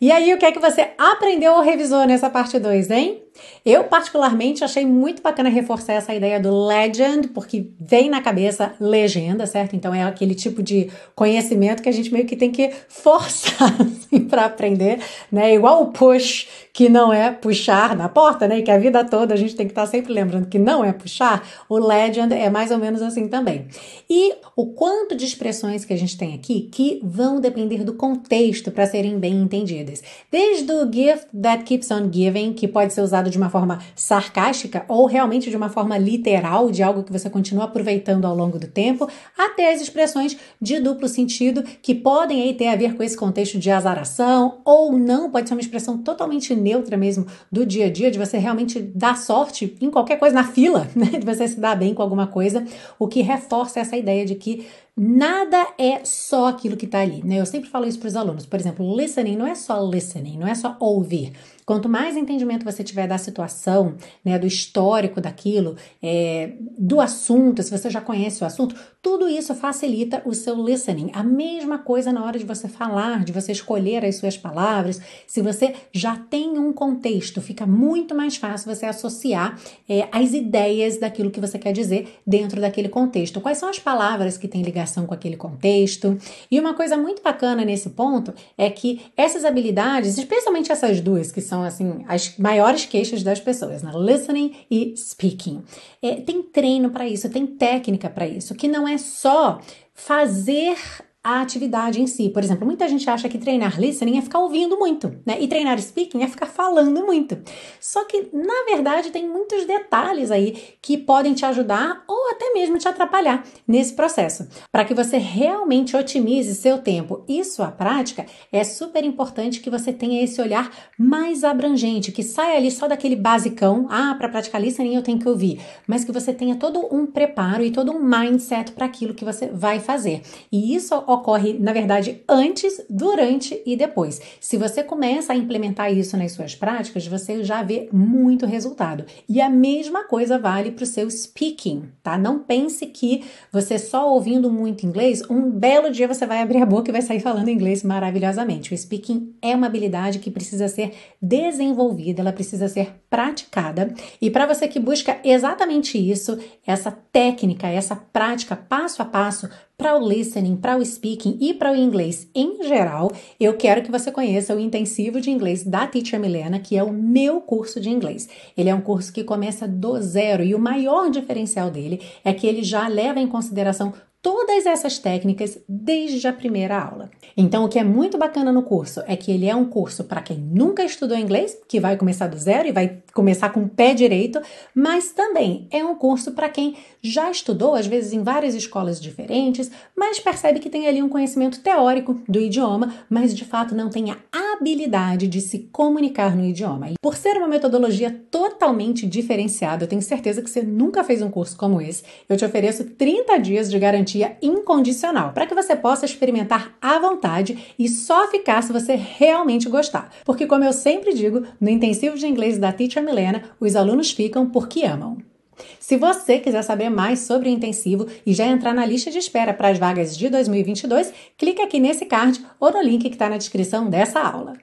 E 0.00 0.10
aí, 0.10 0.32
o 0.32 0.38
que 0.38 0.46
é 0.46 0.52
que 0.52 0.58
você 0.58 0.92
aprendeu 0.96 1.52
ou 1.52 1.60
revisou 1.60 2.06
nessa 2.06 2.30
parte 2.30 2.58
2, 2.58 2.90
hein? 2.90 3.22
Eu, 3.64 3.84
particularmente, 3.84 4.64
achei 4.64 4.86
muito 4.86 5.22
bacana 5.22 5.48
reforçar 5.48 5.94
essa 5.94 6.14
ideia 6.14 6.40
do 6.40 6.66
legend, 6.66 7.28
porque 7.28 7.70
vem 7.78 8.08
na 8.08 8.20
cabeça 8.20 8.74
legenda, 8.80 9.46
certo? 9.46 9.76
Então 9.76 9.94
é 9.94 10.02
aquele 10.02 10.34
tipo 10.34 10.62
de 10.62 10.90
conhecimento 11.14 11.82
que 11.82 11.88
a 11.88 11.92
gente 11.92 12.12
meio 12.12 12.26
que 12.26 12.36
tem 12.36 12.50
que 12.50 12.70
forçar 12.88 13.74
assim, 13.80 14.20
para 14.20 14.46
aprender, 14.46 15.00
né? 15.30 15.54
Igual 15.54 15.82
o 15.82 15.86
push, 15.86 16.48
que 16.72 16.88
não 16.88 17.12
é 17.12 17.30
puxar 17.30 17.96
na 17.96 18.08
porta, 18.08 18.48
né? 18.48 18.58
E 18.58 18.62
que 18.62 18.70
a 18.70 18.78
vida 18.78 19.04
toda 19.04 19.34
a 19.34 19.36
gente 19.36 19.54
tem 19.54 19.66
que 19.66 19.72
estar 19.72 19.82
tá 19.82 19.90
sempre 19.90 20.12
lembrando 20.12 20.48
que 20.48 20.58
não 20.58 20.84
é 20.84 20.92
puxar, 20.92 21.46
o 21.68 21.78
legend 21.78 22.32
é 22.32 22.48
mais 22.48 22.70
ou 22.70 22.78
menos 22.78 23.02
assim 23.02 23.28
também. 23.28 23.66
E 24.08 24.34
o 24.56 24.66
quanto 24.66 25.14
de 25.14 25.24
expressões 25.24 25.84
que 25.84 25.92
a 25.92 25.96
gente 25.96 26.16
tem 26.16 26.34
aqui 26.34 26.68
que 26.72 27.00
vão 27.02 27.40
depender 27.40 27.84
do 27.84 27.94
contexto 27.94 28.70
para 28.70 28.86
serem 28.86 29.18
bem 29.18 29.34
entendidas. 29.34 30.02
Desde 30.30 30.72
o 30.72 30.90
gift 30.90 31.26
that 31.40 31.64
keeps 31.64 31.90
on 31.90 32.10
giving, 32.10 32.52
que 32.52 32.66
pode 32.66 32.92
ser 32.92 33.02
usado 33.02 33.19
de 33.28 33.36
uma 33.36 33.50
forma 33.50 33.80
sarcástica 33.94 34.84
ou 34.88 35.06
realmente 35.06 35.50
de 35.50 35.56
uma 35.56 35.68
forma 35.68 35.98
literal, 35.98 36.70
de 36.70 36.82
algo 36.82 37.02
que 37.02 37.12
você 37.12 37.28
continua 37.28 37.64
aproveitando 37.64 38.24
ao 38.24 38.34
longo 38.34 38.58
do 38.58 38.66
tempo, 38.66 39.08
até 39.36 39.72
as 39.72 39.80
expressões 39.80 40.36
de 40.60 40.78
duplo 40.80 41.08
sentido 41.08 41.62
que 41.82 41.94
podem 41.94 42.42
aí 42.42 42.54
ter 42.54 42.68
a 42.68 42.76
ver 42.76 42.96
com 42.96 43.02
esse 43.02 43.16
contexto 43.16 43.58
de 43.58 43.70
azaração 43.70 44.60
ou 44.64 44.96
não, 44.96 45.30
pode 45.30 45.48
ser 45.48 45.54
uma 45.54 45.60
expressão 45.60 45.98
totalmente 45.98 46.54
neutra 46.54 46.96
mesmo 46.96 47.26
do 47.50 47.66
dia 47.66 47.86
a 47.86 47.90
dia, 47.90 48.10
de 48.10 48.18
você 48.18 48.38
realmente 48.38 48.80
dar 48.80 49.16
sorte 49.18 49.76
em 49.80 49.90
qualquer 49.90 50.16
coisa, 50.16 50.34
na 50.34 50.44
fila, 50.44 50.88
né? 50.94 51.18
De 51.18 51.26
você 51.26 51.48
se 51.48 51.58
dar 51.58 51.74
bem 51.74 51.92
com 51.92 52.02
alguma 52.02 52.26
coisa, 52.26 52.64
o 52.98 53.08
que 53.08 53.20
reforça 53.20 53.80
essa 53.80 53.96
ideia 53.96 54.24
de 54.24 54.36
que 54.36 54.66
Nada 55.02 55.68
é 55.78 56.04
só 56.04 56.48
aquilo 56.48 56.76
que 56.76 56.84
está 56.84 57.00
ali, 57.00 57.22
né? 57.24 57.40
Eu 57.40 57.46
sempre 57.46 57.70
falo 57.70 57.86
isso 57.86 57.98
para 57.98 58.08
os 58.08 58.16
alunos. 58.16 58.44
Por 58.44 58.60
exemplo, 58.60 58.96
listening 58.96 59.34
não 59.34 59.46
é 59.46 59.54
só 59.54 59.82
listening, 59.82 60.36
não 60.36 60.46
é 60.46 60.54
só 60.54 60.76
ouvir. 60.78 61.32
Quanto 61.64 61.88
mais 61.88 62.16
entendimento 62.16 62.64
você 62.64 62.82
tiver 62.82 63.06
da 63.06 63.18
situação, 63.18 63.94
né, 64.24 64.38
do 64.38 64.46
histórico 64.46 65.20
daquilo, 65.20 65.76
é, 66.02 66.52
do 66.78 67.00
assunto, 67.00 67.62
se 67.62 67.70
você 67.70 67.90
já 67.90 68.00
conhece 68.00 68.42
o 68.42 68.46
assunto, 68.46 68.74
tudo 69.02 69.28
isso 69.28 69.54
facilita 69.54 70.22
o 70.26 70.34
seu 70.34 70.62
listening. 70.62 71.10
A 71.14 71.22
mesma 71.22 71.78
coisa 71.78 72.12
na 72.12 72.24
hora 72.24 72.38
de 72.38 72.44
você 72.44 72.68
falar, 72.68 73.24
de 73.24 73.32
você 73.32 73.52
escolher 73.52 74.04
as 74.04 74.16
suas 74.16 74.36
palavras. 74.36 75.00
Se 75.26 75.40
você 75.40 75.74
já 75.92 76.16
tem 76.16 76.58
um 76.58 76.72
contexto, 76.72 77.40
fica 77.40 77.66
muito 77.66 78.14
mais 78.14 78.36
fácil 78.36 78.74
você 78.74 78.86
associar 78.86 79.58
é, 79.88 80.08
as 80.12 80.32
ideias 80.32 80.98
daquilo 80.98 81.30
que 81.30 81.40
você 81.40 81.58
quer 81.58 81.72
dizer 81.72 82.20
dentro 82.26 82.60
daquele 82.60 82.88
contexto. 82.88 83.40
Quais 83.40 83.58
são 83.58 83.68
as 83.68 83.78
palavras 83.78 84.36
que 84.36 84.48
têm 84.48 84.62
ligação 84.62 85.06
com 85.06 85.14
aquele 85.14 85.36
contexto? 85.36 86.18
E 86.50 86.60
uma 86.60 86.74
coisa 86.74 86.96
muito 86.96 87.22
bacana 87.22 87.64
nesse 87.64 87.90
ponto 87.90 88.34
é 88.56 88.68
que 88.68 89.00
essas 89.16 89.44
habilidades, 89.44 90.18
especialmente 90.18 90.70
essas 90.70 91.00
duas 91.00 91.32
que 91.32 91.40
são 91.50 91.62
assim 91.64 92.04
as 92.06 92.38
maiores 92.38 92.86
queixas 92.86 93.22
das 93.22 93.40
pessoas, 93.40 93.82
né? 93.82 93.90
Listening 93.94 94.54
e 94.70 94.94
speaking. 94.96 95.62
É, 96.00 96.14
tem 96.20 96.42
treino 96.42 96.90
para 96.90 97.06
isso, 97.06 97.28
tem 97.28 97.46
técnica 97.46 98.08
para 98.08 98.26
isso, 98.26 98.54
que 98.54 98.68
não 98.68 98.86
é 98.86 98.96
só 98.96 99.60
fazer 99.92 100.76
a 101.22 101.42
atividade 101.42 102.00
em 102.00 102.06
si. 102.06 102.30
Por 102.30 102.42
exemplo, 102.42 102.66
muita 102.66 102.88
gente 102.88 103.08
acha 103.08 103.28
que 103.28 103.36
treinar 103.36 103.78
listening 103.78 104.16
é 104.16 104.22
ficar 104.22 104.38
ouvindo 104.38 104.78
muito, 104.78 105.14
né? 105.26 105.36
E 105.38 105.46
treinar 105.46 105.78
speaking 105.78 106.22
é 106.22 106.28
ficar 106.28 106.46
falando 106.46 107.04
muito. 107.04 107.38
Só 107.78 108.04
que, 108.04 108.30
na 108.32 108.64
verdade, 108.64 109.10
tem 109.10 109.28
muitos 109.28 109.66
detalhes 109.66 110.30
aí 110.30 110.56
que 110.80 110.96
podem 110.96 111.34
te 111.34 111.44
ajudar 111.44 112.04
ou 112.08 112.30
até 112.30 112.52
mesmo 112.54 112.78
te 112.78 112.88
atrapalhar 112.88 113.44
nesse 113.68 113.92
processo. 113.92 114.48
Para 114.72 114.84
que 114.84 114.94
você 114.94 115.18
realmente 115.18 115.94
otimize 115.94 116.54
seu 116.54 116.78
tempo 116.78 117.22
e 117.28 117.44
sua 117.44 117.70
prática, 117.70 118.24
é 118.50 118.64
super 118.64 119.04
importante 119.04 119.60
que 119.60 119.68
você 119.68 119.92
tenha 119.92 120.24
esse 120.24 120.40
olhar 120.40 120.70
mais 120.98 121.44
abrangente, 121.44 122.12
que 122.12 122.22
saia 122.22 122.56
ali 122.56 122.70
só 122.70 122.88
daquele 122.88 123.16
basicão, 123.16 123.86
ah, 123.90 124.14
para 124.16 124.28
praticar 124.28 124.60
listening 124.60 124.94
eu 124.94 125.02
tenho 125.02 125.18
que 125.18 125.28
ouvir, 125.28 125.60
mas 125.86 126.02
que 126.02 126.12
você 126.12 126.32
tenha 126.32 126.56
todo 126.56 126.88
um 126.90 127.04
preparo 127.04 127.62
e 127.62 127.70
todo 127.70 127.92
um 127.92 128.02
mindset 128.02 128.72
para 128.72 128.86
aquilo 128.86 129.12
que 129.12 129.24
você 129.24 129.48
vai 129.48 129.80
fazer. 129.80 130.22
E 130.50 130.74
isso 130.74 130.94
ocorre, 131.10 131.54
na 131.58 131.72
verdade, 131.72 132.22
antes, 132.28 132.80
durante 132.88 133.60
e 133.66 133.76
depois. 133.76 134.20
Se 134.40 134.56
você 134.56 134.82
começa 134.82 135.32
a 135.32 135.36
implementar 135.36 135.92
isso 135.92 136.16
nas 136.16 136.32
suas 136.32 136.54
práticas, 136.54 137.06
você 137.06 137.42
já 137.42 137.62
vê 137.62 137.88
muito 137.92 138.46
resultado. 138.46 139.04
E 139.28 139.40
a 139.40 139.50
mesma 139.50 140.04
coisa 140.04 140.38
vale 140.38 140.70
para 140.70 140.84
o 140.84 140.86
seu 140.86 141.10
speaking, 141.10 141.84
tá? 142.02 142.16
Não 142.16 142.38
pense 142.38 142.86
que 142.86 143.24
você 143.52 143.78
só 143.78 144.12
ouvindo 144.12 144.50
muito 144.50 144.86
inglês, 144.86 145.22
um 145.28 145.50
belo 145.50 145.90
dia 145.90 146.08
você 146.08 146.26
vai 146.26 146.40
abrir 146.40 146.62
a 146.62 146.66
boca 146.66 146.90
e 146.90 146.92
vai 146.92 147.02
sair 147.02 147.20
falando 147.20 147.48
inglês 147.48 147.82
maravilhosamente. 147.82 148.72
O 148.72 148.78
speaking 148.78 149.34
é 149.42 149.54
uma 149.54 149.66
habilidade 149.66 150.18
que 150.18 150.30
precisa 150.30 150.68
ser 150.68 150.92
desenvolvida, 151.20 152.20
ela 152.20 152.32
precisa 152.32 152.68
ser 152.68 152.94
praticada. 153.08 153.92
E 154.20 154.30
para 154.30 154.46
você 154.46 154.68
que 154.68 154.78
busca 154.78 155.18
exatamente 155.24 155.98
isso, 155.98 156.38
essa 156.66 156.90
técnica, 156.90 157.68
essa 157.68 157.96
prática 157.96 158.56
passo 158.56 159.02
a 159.02 159.04
passo 159.04 159.48
para 159.80 159.96
o 159.96 160.06
listening, 160.06 160.56
para 160.56 160.76
o 160.76 160.84
speaking 160.84 161.38
e 161.40 161.54
para 161.54 161.72
o 161.72 161.74
inglês 161.74 162.28
em 162.34 162.62
geral, 162.64 163.10
eu 163.40 163.56
quero 163.56 163.80
que 163.80 163.90
você 163.90 164.12
conheça 164.12 164.54
o 164.54 164.60
intensivo 164.60 165.22
de 165.22 165.30
inglês 165.30 165.64
da 165.64 165.86
Teacher 165.86 166.20
Milena, 166.20 166.60
que 166.60 166.76
é 166.76 166.82
o 166.82 166.92
meu 166.92 167.40
curso 167.40 167.80
de 167.80 167.88
inglês. 167.88 168.28
Ele 168.54 168.68
é 168.68 168.74
um 168.74 168.82
curso 168.82 169.10
que 169.10 169.24
começa 169.24 169.66
do 169.66 169.98
zero 170.02 170.44
e 170.44 170.54
o 170.54 170.58
maior 170.58 171.10
diferencial 171.10 171.70
dele 171.70 172.02
é 172.22 172.34
que 172.34 172.46
ele 172.46 172.62
já 172.62 172.86
leva 172.88 173.20
em 173.20 173.26
consideração 173.26 173.90
todas 174.22 174.66
essas 174.66 174.98
técnicas 174.98 175.58
desde 175.68 176.26
a 176.28 176.32
primeira 176.32 176.78
aula. 176.78 177.10
Então, 177.36 177.64
o 177.64 177.68
que 177.68 177.78
é 177.78 177.84
muito 177.84 178.18
bacana 178.18 178.52
no 178.52 178.62
curso 178.62 179.02
é 179.06 179.16
que 179.16 179.32
ele 179.32 179.46
é 179.46 179.54
um 179.54 179.64
curso 179.64 180.04
para 180.04 180.20
quem 180.20 180.36
nunca 180.36 180.84
estudou 180.84 181.16
inglês, 181.16 181.56
que 181.66 181.80
vai 181.80 181.96
começar 181.96 182.26
do 182.26 182.36
zero 182.36 182.68
e 182.68 182.72
vai 182.72 183.02
começar 183.14 183.50
com 183.50 183.62
o 183.62 183.68
pé 183.68 183.94
direito, 183.94 184.40
mas 184.74 185.12
também 185.12 185.66
é 185.70 185.84
um 185.84 185.94
curso 185.94 186.32
para 186.32 186.48
quem 186.48 186.76
já 187.02 187.30
estudou, 187.30 187.74
às 187.74 187.86
vezes 187.86 188.12
em 188.12 188.22
várias 188.22 188.54
escolas 188.54 189.00
diferentes, 189.00 189.70
mas 189.96 190.20
percebe 190.20 190.60
que 190.60 190.68
tem 190.68 190.86
ali 190.86 191.02
um 191.02 191.08
conhecimento 191.08 191.60
teórico 191.60 192.20
do 192.28 192.38
idioma, 192.38 192.94
mas 193.08 193.34
de 193.34 193.44
fato 193.44 193.74
não 193.74 193.88
tem 193.88 194.10
a 194.10 194.16
habilidade 194.60 195.26
de 195.26 195.40
se 195.40 195.60
comunicar 195.72 196.36
no 196.36 196.44
idioma. 196.44 196.90
E 196.90 196.94
por 197.00 197.16
ser 197.16 197.36
uma 197.38 197.48
metodologia 197.48 198.14
totalmente 198.30 199.06
diferenciada, 199.06 199.84
eu 199.84 199.88
tenho 199.88 200.02
certeza 200.02 200.42
que 200.42 200.50
você 200.50 200.62
nunca 200.62 201.02
fez 201.02 201.22
um 201.22 201.30
curso 201.30 201.56
como 201.56 201.80
esse. 201.80 202.04
Eu 202.28 202.36
te 202.36 202.44
ofereço 202.44 202.84
30 202.84 203.38
dias 203.38 203.70
de 203.70 203.78
garantia 203.78 204.36
incondicional 204.42 205.32
para 205.32 205.46
que 205.46 205.54
você 205.54 205.74
possa 205.74 206.04
experimentar 206.04 206.76
à 206.80 206.98
vontade 206.98 207.74
e 207.78 207.88
só 207.88 208.28
ficar 208.28 208.62
se 208.62 208.72
você 208.72 208.94
realmente 208.94 209.68
gostar. 209.68 210.12
Porque, 210.24 210.46
como 210.46 210.64
eu 210.64 210.72
sempre 210.72 211.14
digo, 211.14 211.42
no 211.58 211.70
intensivo 211.70 212.16
de 212.16 212.26
inglês 212.26 212.58
da 212.58 212.72
Teacher 212.72 213.02
Milena, 213.02 213.42
os 213.58 213.74
alunos 213.74 214.10
ficam 214.10 214.46
porque 214.50 214.84
amam. 214.84 215.29
Se 215.78 215.96
você 215.96 216.38
quiser 216.38 216.62
saber 216.62 216.90
mais 216.90 217.20
sobre 217.20 217.48
o 217.48 217.52
intensivo 217.52 218.06
e 218.24 218.32
já 218.32 218.46
entrar 218.46 218.74
na 218.74 218.86
lista 218.86 219.10
de 219.10 219.18
espera 219.18 219.52
para 219.52 219.68
as 219.68 219.78
vagas 219.78 220.16
de 220.16 220.28
2022, 220.28 221.12
clique 221.36 221.62
aqui 221.62 221.78
nesse 221.78 222.06
card 222.06 222.44
ou 222.58 222.72
no 222.72 222.82
link 222.82 223.02
que 223.02 223.14
está 223.14 223.28
na 223.28 223.36
descrição 223.36 223.88
dessa 223.88 224.20
aula. 224.20 224.54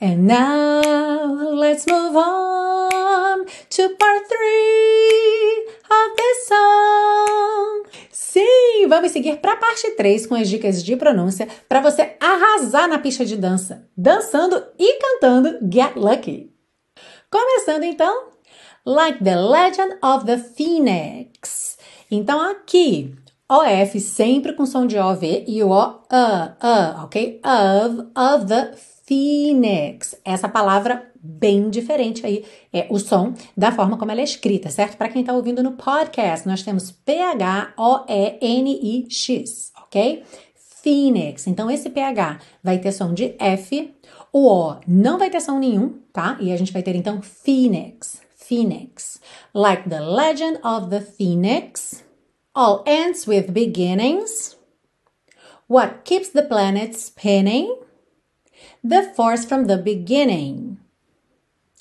And 0.00 0.26
now 0.26 1.54
let's 1.54 1.86
move 1.86 2.16
on 2.16 3.44
to 3.44 3.96
part 3.96 4.28
3 4.28 5.64
of 5.90 6.16
this 6.16 6.48
song. 6.48 7.84
Sim, 8.10 8.86
vamos 8.88 9.12
seguir 9.12 9.36
para 9.38 9.52
a 9.52 9.56
parte 9.56 9.90
3 9.92 10.26
com 10.26 10.34
as 10.34 10.48
dicas 10.48 10.82
de 10.82 10.96
pronúncia 10.96 11.46
para 11.68 11.80
você 11.80 12.16
arrasar 12.20 12.88
na 12.88 12.98
pista 12.98 13.24
de 13.24 13.36
dança, 13.36 13.88
dançando 13.96 14.60
e 14.78 14.98
cantando 14.98 15.58
Get 15.70 15.94
Lucky. 15.96 16.52
Começando 17.30 17.84
então, 17.84 18.33
like 18.84 19.22
the 19.22 19.36
legend 19.36 19.98
of 20.02 20.26
the 20.26 20.38
phoenix. 20.38 21.78
Então 22.10 22.40
aqui, 22.40 23.14
OF 23.48 24.00
sempre 24.00 24.52
com 24.52 24.66
som 24.66 24.86
de 24.86 24.98
OV 24.98 25.44
e 25.46 25.62
o 25.62 25.70
O, 25.70 25.88
uh, 25.88 25.94
uh, 26.62 27.04
ok? 27.04 27.40
Of, 27.44 28.00
of 28.16 28.46
the 28.46 28.74
phoenix. 29.06 30.14
Essa 30.24 30.48
palavra 30.48 31.10
bem 31.24 31.70
diferente 31.70 32.26
aí 32.26 32.44
é 32.72 32.86
o 32.90 32.98
som 32.98 33.32
da 33.56 33.72
forma 33.72 33.96
como 33.96 34.10
ela 34.12 34.20
é 34.20 34.24
escrita, 34.24 34.68
certo? 34.70 34.96
Para 34.96 35.08
quem 35.08 35.22
está 35.22 35.32
ouvindo 35.32 35.62
no 35.62 35.72
podcast, 35.72 36.46
nós 36.46 36.62
temos 36.62 36.90
P-H-O-E-N-I-X, 36.90 37.72
ok? 39.82 40.22
Phoenix. 40.82 41.46
Então, 41.46 41.70
esse 41.70 41.88
PH 41.88 42.40
vai 42.62 42.78
ter 42.78 42.92
som 42.92 43.14
de 43.14 43.34
F, 43.38 43.94
o 44.30 44.46
O 44.46 44.76
não 44.86 45.18
vai 45.18 45.30
ter 45.30 45.40
som 45.40 45.58
nenhum, 45.58 45.98
tá? 46.12 46.36
E 46.40 46.52
a 46.52 46.56
gente 46.56 46.72
vai 46.72 46.82
ter 46.82 46.94
então 46.94 47.22
Phoenix. 47.22 48.23
Phoenix. 48.46 49.18
Like 49.52 49.88
the 49.88 50.00
legend 50.00 50.58
of 50.62 50.90
the 50.90 51.00
Phoenix. 51.00 52.02
All 52.54 52.82
ends 52.86 53.26
with 53.26 53.52
beginnings. 53.52 54.56
What 55.66 56.04
keeps 56.04 56.28
the 56.28 56.42
planet 56.42 56.94
spinning? 56.94 57.76
The 58.82 59.02
force 59.16 59.44
from 59.44 59.66
the 59.66 59.78
beginning. 59.78 60.78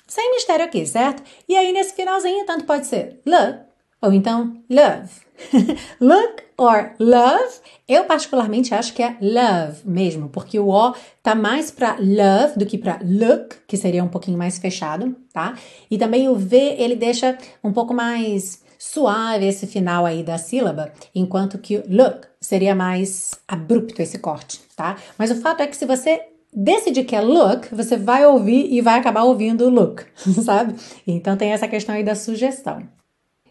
Sem 0.07 0.31
mistério 0.31 0.65
aqui, 0.65 0.85
certo? 0.85 1.23
E 1.47 1.55
aí, 1.55 1.71
nesse 1.73 1.93
finalzinho, 1.93 2.45
tanto 2.45 2.65
pode 2.65 2.85
ser 2.85 3.19
look 3.25 3.59
ou 4.01 4.11
então 4.13 4.61
love. 4.69 5.09
look 5.99 6.42
or 6.57 6.91
love, 6.99 7.59
eu 7.87 8.03
particularmente 8.05 8.73
acho 8.73 8.93
que 8.93 9.01
é 9.01 9.17
love 9.21 9.81
mesmo, 9.85 10.29
porque 10.29 10.59
o 10.59 10.69
O 10.69 10.93
tá 11.21 11.35
mais 11.35 11.71
para 11.71 11.97
love 11.99 12.57
do 12.57 12.65
que 12.65 12.77
para 12.77 12.99
look, 13.03 13.55
que 13.67 13.77
seria 13.77 14.03
um 14.03 14.07
pouquinho 14.07 14.37
mais 14.37 14.57
fechado, 14.57 15.15
tá? 15.31 15.55
E 15.89 15.97
também 15.97 16.29
o 16.29 16.35
V, 16.35 16.57
ele 16.77 16.95
deixa 16.95 17.37
um 17.63 17.73
pouco 17.73 17.93
mais 17.93 18.61
suave 18.77 19.45
esse 19.45 19.65
final 19.65 20.05
aí 20.05 20.23
da 20.23 20.37
sílaba, 20.37 20.91
enquanto 21.15 21.57
que 21.57 21.77
look 21.87 22.27
seria 22.41 22.75
mais 22.75 23.31
abrupto 23.47 24.01
esse 24.01 24.19
corte, 24.19 24.59
tá? 24.75 24.97
Mas 25.17 25.31
o 25.31 25.35
fato 25.35 25.61
é 25.61 25.67
que 25.67 25.77
se 25.77 25.85
você 25.85 26.21
decidir 26.53 27.03
que 27.05 27.15
é 27.15 27.21
look, 27.21 27.73
você 27.73 27.97
vai 27.97 28.25
ouvir 28.25 28.71
e 28.71 28.81
vai 28.81 28.99
acabar 28.99 29.23
ouvindo 29.23 29.69
look, 29.69 30.03
sabe? 30.43 30.75
Então 31.07 31.37
tem 31.37 31.51
essa 31.51 31.67
questão 31.67 31.95
aí 31.95 32.03
da 32.03 32.15
sugestão. 32.15 32.83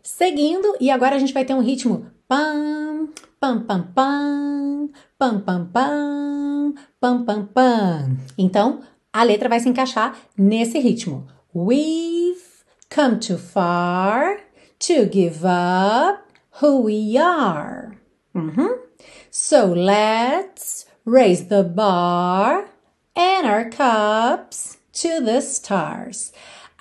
Seguindo, 0.02 0.76
e 0.80 0.90
agora 0.90 1.16
a 1.16 1.18
gente 1.18 1.32
vai 1.32 1.44
ter 1.44 1.54
um 1.54 1.60
ritmo 1.60 2.06
pam, 2.32 3.12
pam, 3.38 3.66
pam, 3.66 3.92
pam, 3.94 4.88
pam, 5.18 5.40
pam, 5.44 5.66
pam, 5.66 6.74
pam, 6.98 7.24
pam, 7.26 7.46
pam. 7.52 8.16
Então, 8.38 8.80
a 9.12 9.22
letra 9.22 9.50
vai 9.50 9.60
se 9.60 9.68
encaixar 9.68 10.16
nesse 10.38 10.78
ritmo. 10.78 11.26
We've 11.54 12.64
come 12.88 13.18
too 13.18 13.36
far 13.36 14.38
to 14.78 15.04
give 15.10 15.44
up 15.44 16.22
who 16.62 16.80
we 16.80 17.18
are. 17.18 17.98
Uhum. 18.34 18.78
So 19.30 19.66
let's 19.66 20.86
raise 21.04 21.48
the 21.48 21.62
bar 21.62 22.70
and 23.14 23.46
our 23.46 23.68
cups 23.68 24.78
to 24.94 25.20
the 25.20 25.42
stars. 25.42 26.32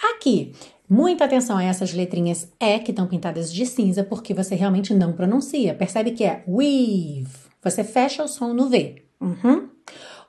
Aqui, 0.01 0.55
muita 0.91 1.23
atenção 1.23 1.57
a 1.57 1.63
essas 1.63 1.93
letrinhas 1.93 2.51
E 2.59 2.79
que 2.79 2.91
estão 2.91 3.07
pintadas 3.07 3.51
de 3.51 3.65
cinza, 3.65 4.03
porque 4.03 4.33
você 4.33 4.55
realmente 4.55 4.93
não 4.93 5.13
pronuncia. 5.13 5.73
Percebe 5.73 6.11
que 6.11 6.25
é 6.25 6.43
we've. 6.45 7.31
Você 7.63 7.81
fecha 7.81 8.21
o 8.21 8.27
som 8.27 8.53
no 8.53 8.67
V. 8.67 9.01
Uhum. 9.21 9.69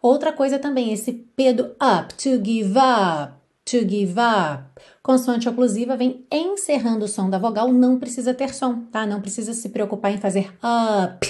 Outra 0.01 0.33
coisa 0.33 0.61
também, 0.61 0.93
esse 0.93 1.13
P 1.13 1.53
do 1.53 1.65
up, 1.65 2.15
to 2.15 2.45
give 2.45 2.75
up, 2.79 3.35
to 3.65 3.79
give 3.89 4.15
up. 4.21 4.81
Consoante 5.03 5.49
oclusiva 5.49 5.97
vem 5.97 6.25
encerrando 6.31 7.07
o 7.07 7.09
som 7.09 7.29
da 7.29 7.39
vogal, 7.39 7.73
não 7.73 7.99
precisa 7.99 8.33
ter 8.33 8.55
som, 8.55 8.85
tá? 8.85 9.05
Não 9.05 9.21
precisa 9.21 9.53
se 9.53 9.69
preocupar 9.69 10.13
em 10.13 10.19
fazer 10.19 10.53
up, 10.63 11.27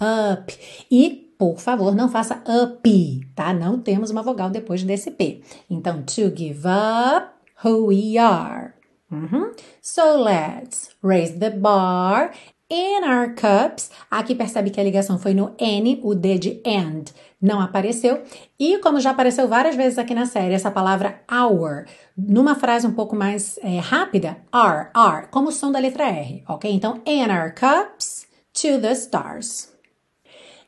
up. 0.00 0.58
E 0.88 1.34
por 1.36 1.58
favor, 1.58 1.94
não 1.94 2.08
faça 2.08 2.42
up, 2.64 3.28
tá? 3.34 3.52
Não 3.52 3.80
temos 3.80 4.10
uma 4.10 4.22
vogal 4.22 4.48
depois 4.48 4.84
desse 4.84 5.10
P. 5.10 5.42
Então, 5.68 6.02
to 6.02 6.32
give 6.36 6.62
up 6.66 7.28
who 7.64 7.86
we 7.86 8.16
are. 8.16 8.75
Uhum. 9.10 9.52
So 9.80 10.22
let's 10.22 10.90
raise 11.02 11.38
the 11.38 11.50
bar 11.50 12.32
in 12.68 13.04
our 13.04 13.34
cups. 13.34 13.90
Aqui 14.10 14.34
percebe 14.34 14.70
que 14.70 14.80
a 14.80 14.84
ligação 14.84 15.18
foi 15.18 15.34
no 15.34 15.54
N, 15.58 16.00
o 16.02 16.14
D 16.14 16.38
de 16.38 16.62
and 16.66 17.04
não 17.40 17.60
apareceu. 17.60 18.22
E 18.58 18.78
como 18.78 19.00
já 19.00 19.10
apareceu 19.10 19.46
várias 19.46 19.76
vezes 19.76 19.98
aqui 19.98 20.14
na 20.14 20.26
série, 20.26 20.54
essa 20.54 20.70
palavra 20.70 21.22
our, 21.30 21.86
numa 22.16 22.54
frase 22.54 22.86
um 22.86 22.92
pouco 22.92 23.14
mais 23.14 23.58
é, 23.62 23.78
rápida, 23.78 24.38
are, 24.50 24.88
are, 24.94 25.28
como 25.28 25.48
o 25.48 25.52
som 25.52 25.70
da 25.70 25.78
letra 25.78 26.08
R, 26.08 26.42
ok? 26.48 26.72
Então, 26.72 27.00
in 27.06 27.30
our 27.30 27.54
cups 27.54 28.26
to 28.52 28.80
the 28.80 28.92
stars. 28.92 29.72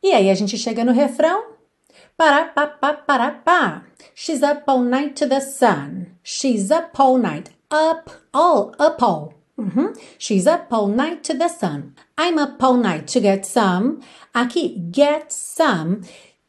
E 0.03 0.13
aí 0.13 0.31
a 0.31 0.35
gente 0.35 0.57
chega 0.57 0.85
no 0.85 0.93
refrão. 0.93 1.59
Para, 2.17 2.47
pa, 2.47 2.67
pa, 2.67 2.95
para, 2.95 3.31
pá. 3.31 3.85
She's 4.15 4.43
up 4.43 4.63
all 4.67 4.81
night 4.81 5.15
to 5.15 5.29
the 5.29 5.41
sun. 5.41 6.07
She's 6.23 6.71
up 6.71 6.91
all 7.01 7.17
night. 7.17 7.51
Up, 7.71 8.11
all, 8.33 8.75
up 8.79 9.03
all. 9.03 9.35
Uhum. 9.59 9.93
She's 10.17 10.47
up 10.47 10.73
all 10.73 10.89
night 10.89 11.23
to 11.25 11.35
the 11.35 11.49
sun. 11.49 11.95
I'm 12.17 12.39
up 12.39 12.63
all 12.63 12.79
night 12.79 13.07
to 13.09 13.21
get 13.21 13.45
some. 13.45 14.01
Aqui, 14.35 14.91
get 14.91 15.31
some. 15.31 16.01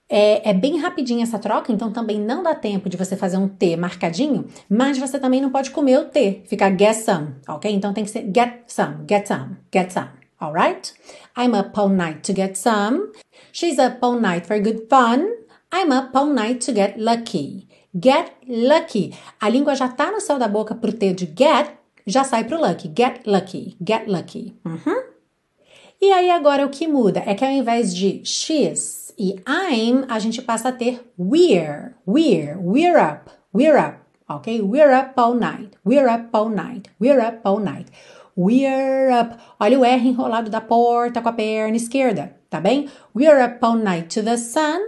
É, 0.09 0.49
é, 0.49 0.53
bem 0.53 0.79
rapidinho 0.79 1.21
essa 1.21 1.37
troca, 1.37 1.73
então 1.73 1.91
também 1.91 2.19
não 2.19 2.41
dá 2.41 2.55
tempo 2.55 2.89
de 2.89 2.95
você 2.95 3.17
fazer 3.17 3.37
um 3.37 3.49
T 3.49 3.75
marcadinho, 3.75 4.47
mas 4.69 4.97
você 4.97 5.19
também 5.19 5.39
não 5.39 5.51
pode 5.51 5.69
comer 5.69 5.99
o 5.99 6.05
T, 6.05 6.41
ficar 6.47 6.75
get 6.75 6.95
some, 6.95 7.35
ok? 7.47 7.71
Então 7.71 7.93
tem 7.93 8.03
que 8.05 8.09
ser 8.09 8.23
get 8.33 8.63
some, 8.65 9.05
get 9.07 9.27
some, 9.27 9.57
get 9.71 9.91
some, 9.91 10.09
alright? 10.41 10.93
I'm 11.37 11.53
up 11.53 11.79
all 11.79 11.89
night 11.89 12.21
to 12.23 12.33
get 12.33 12.57
some. 12.57 13.11
She's 13.51 13.77
up 13.77 13.97
all 14.01 14.19
night 14.19 14.47
for 14.47 14.57
good 14.59 14.87
fun. 14.89 15.27
I'm 15.71 15.91
up 15.91 16.15
all 16.15 16.33
night 16.33 16.65
to 16.65 16.73
get 16.73 16.97
lucky. 16.97 17.68
Get 17.93 18.33
lucky. 18.47 19.15
A 19.39 19.49
língua 19.49 19.75
já 19.75 19.87
tá 19.87 20.11
no 20.11 20.21
céu 20.21 20.37
da 20.37 20.47
boca 20.47 20.75
pro 20.75 20.93
T 20.93 21.13
de 21.13 21.25
get, 21.25 21.71
já 22.05 22.23
sai 22.23 22.43
pro 22.43 22.59
lucky. 22.59 22.91
Get 22.95 23.25
lucky. 23.25 23.77
Get 23.85 24.07
lucky. 24.07 24.55
Uhum. 24.65 25.09
E 26.01 26.11
aí 26.11 26.29
agora 26.29 26.65
o 26.65 26.69
que 26.69 26.87
muda 26.87 27.21
é 27.25 27.35
que 27.35 27.43
ao 27.43 27.51
invés 27.51 27.93
de 27.93 28.21
she's 28.23 29.13
e 29.17 29.35
I'm, 29.45 30.05
a 30.07 30.17
gente 30.17 30.41
passa 30.41 30.69
a 30.69 30.71
ter 30.71 31.01
we're. 31.17 31.95
We're. 32.07 32.57
We're 32.57 32.97
up. 32.97 33.29
We're 33.53 33.77
up. 33.77 33.97
Ok? 34.29 34.61
We're 34.61 34.93
up 34.93 35.19
all 35.19 35.33
night. 35.33 35.75
We're 35.85 36.07
up 36.07 36.29
all 36.31 36.49
night. 36.49 36.89
We're 37.01 37.19
up 37.19 37.41
all 37.43 37.59
night. 37.59 37.91
We're 38.37 39.11
up. 39.11 39.37
Olha 39.59 39.77
o 39.77 39.83
R 39.83 40.07
enrolado 40.07 40.49
da 40.49 40.61
porta 40.61 41.21
com 41.21 41.27
a 41.27 41.33
perna 41.33 41.75
esquerda, 41.75 42.33
tá 42.49 42.61
bem? 42.61 42.87
We're 43.13 43.43
up 43.43 43.65
all 43.65 43.75
night 43.75 44.07
to 44.15 44.23
the 44.23 44.37
sun. 44.37 44.79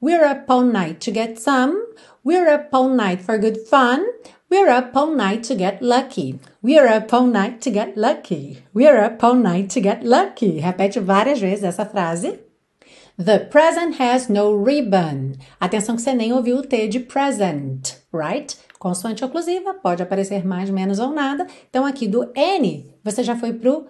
We're 0.00 0.24
up 0.24 0.44
all 0.48 0.62
night 0.62 1.00
to 1.00 1.10
get 1.10 1.40
some. 1.40 1.74
We're 2.22 2.50
up 2.50 2.68
all 2.74 2.90
night 2.90 3.22
for 3.22 3.38
good 3.38 3.56
fun. 3.66 4.04
We're 4.50 4.68
up 4.68 4.94
all 4.94 5.14
night 5.16 5.42
to 5.44 5.54
get 5.54 5.80
lucky. 5.80 6.38
We're 6.60 6.86
up 6.86 7.14
all 7.14 7.26
night 7.26 7.62
to 7.62 7.70
get 7.70 7.96
lucky. 7.96 8.58
We're 8.74 9.02
up 9.02 9.24
all 9.24 9.34
night 9.34 9.70
to 9.70 9.80
get 9.80 10.04
lucky. 10.04 10.60
Repete 10.60 11.00
várias 11.00 11.40
vezes 11.40 11.64
essa 11.64 11.86
frase. 11.86 12.38
The 13.16 13.46
present 13.50 13.98
has 13.98 14.28
no 14.28 14.52
ribbon. 14.52 15.38
Atenção 15.58 15.96
que 15.96 16.02
você 16.02 16.12
nem 16.12 16.30
ouviu 16.34 16.58
o 16.58 16.62
T 16.62 16.88
de 16.88 17.00
present, 17.00 17.96
right? 18.12 18.54
Consoante 18.78 19.24
oclusiva, 19.24 19.72
pode 19.72 20.02
aparecer 20.02 20.46
mais, 20.46 20.68
menos 20.68 20.98
ou 20.98 21.12
nada. 21.12 21.46
Então, 21.70 21.86
aqui 21.86 22.06
do 22.06 22.30
N, 22.34 22.94
você 23.02 23.22
já 23.22 23.34
foi 23.34 23.54
pro 23.54 23.86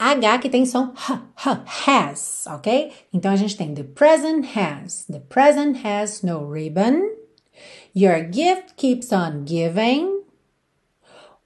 H 0.00 0.38
que 0.38 0.48
tem 0.48 0.66
som 0.66 0.92
H, 0.96 1.22
H, 1.36 1.64
has, 1.86 2.44
ok? 2.48 2.92
Então, 3.12 3.30
a 3.30 3.36
gente 3.36 3.56
tem 3.56 3.72
the 3.72 3.84
present 3.84 4.44
has. 4.56 5.04
The 5.04 5.20
present 5.20 5.84
has 5.84 6.22
no 6.22 6.50
ribbon. 6.50 7.17
Your 7.98 8.22
gift 8.22 8.76
keeps 8.76 9.12
on 9.12 9.44
giving. 9.44 10.22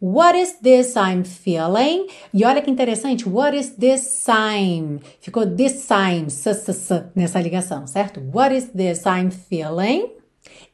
What 0.01 0.37
is 0.37 0.61
this 0.61 0.95
I'm 0.99 1.25
feeling? 1.25 2.09
E 2.31 2.45
olha 2.45 2.61
que 2.61 2.71
interessante, 2.71 3.27
what 3.27 3.57
is 3.57 3.71
this 3.77 4.03
sign? 4.03 5.01
Ficou 5.19 5.47
this 5.47 5.83
sign, 5.83 6.27
s, 6.27 6.47
s, 6.47 6.71
s, 6.71 7.05
nessa 7.15 7.41
ligação, 7.41 7.87
certo? 7.87 8.21
What 8.21 8.55
is 8.55 8.67
this 8.67 9.07
I'm 9.07 9.31
feeling? 9.31 10.11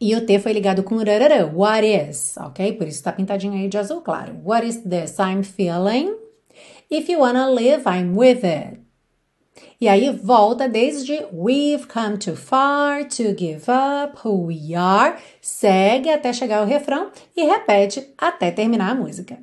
E 0.01 0.17
o 0.17 0.27
T 0.27 0.41
foi 0.41 0.53
ligado 0.53 0.83
com 0.83 0.97
rarara, 0.97 1.47
what 1.47 1.87
is, 1.87 2.37
ok? 2.39 2.73
Por 2.73 2.89
isso 2.89 3.05
tá 3.05 3.13
pintadinho 3.13 3.53
aí 3.53 3.69
de 3.69 3.79
azul 3.79 4.01
claro. 4.01 4.35
What 4.45 4.67
is 4.67 4.79
this 4.79 5.17
I'm 5.21 5.45
feeling? 5.45 6.13
If 6.91 7.09
you 7.09 7.21
wanna 7.21 7.49
live, 7.49 7.85
I'm 7.87 8.17
with 8.17 8.45
it. 8.45 8.88
E 9.81 9.87
aí 9.87 10.11
volta 10.11 10.69
desde 10.69 11.25
We've 11.33 11.87
come 11.87 12.19
too 12.19 12.35
far 12.35 13.05
to 13.05 13.33
give 13.39 13.71
up 13.71 14.19
who 14.25 14.47
we 14.47 14.75
are, 14.75 15.17
segue 15.41 16.11
até 16.11 16.33
chegar 16.33 16.59
ao 16.59 16.67
refrão 16.67 17.13
e 17.37 17.45
repete 17.45 18.13
até 18.19 18.51
terminar 18.51 18.91
a 18.91 18.95
música. 18.97 19.39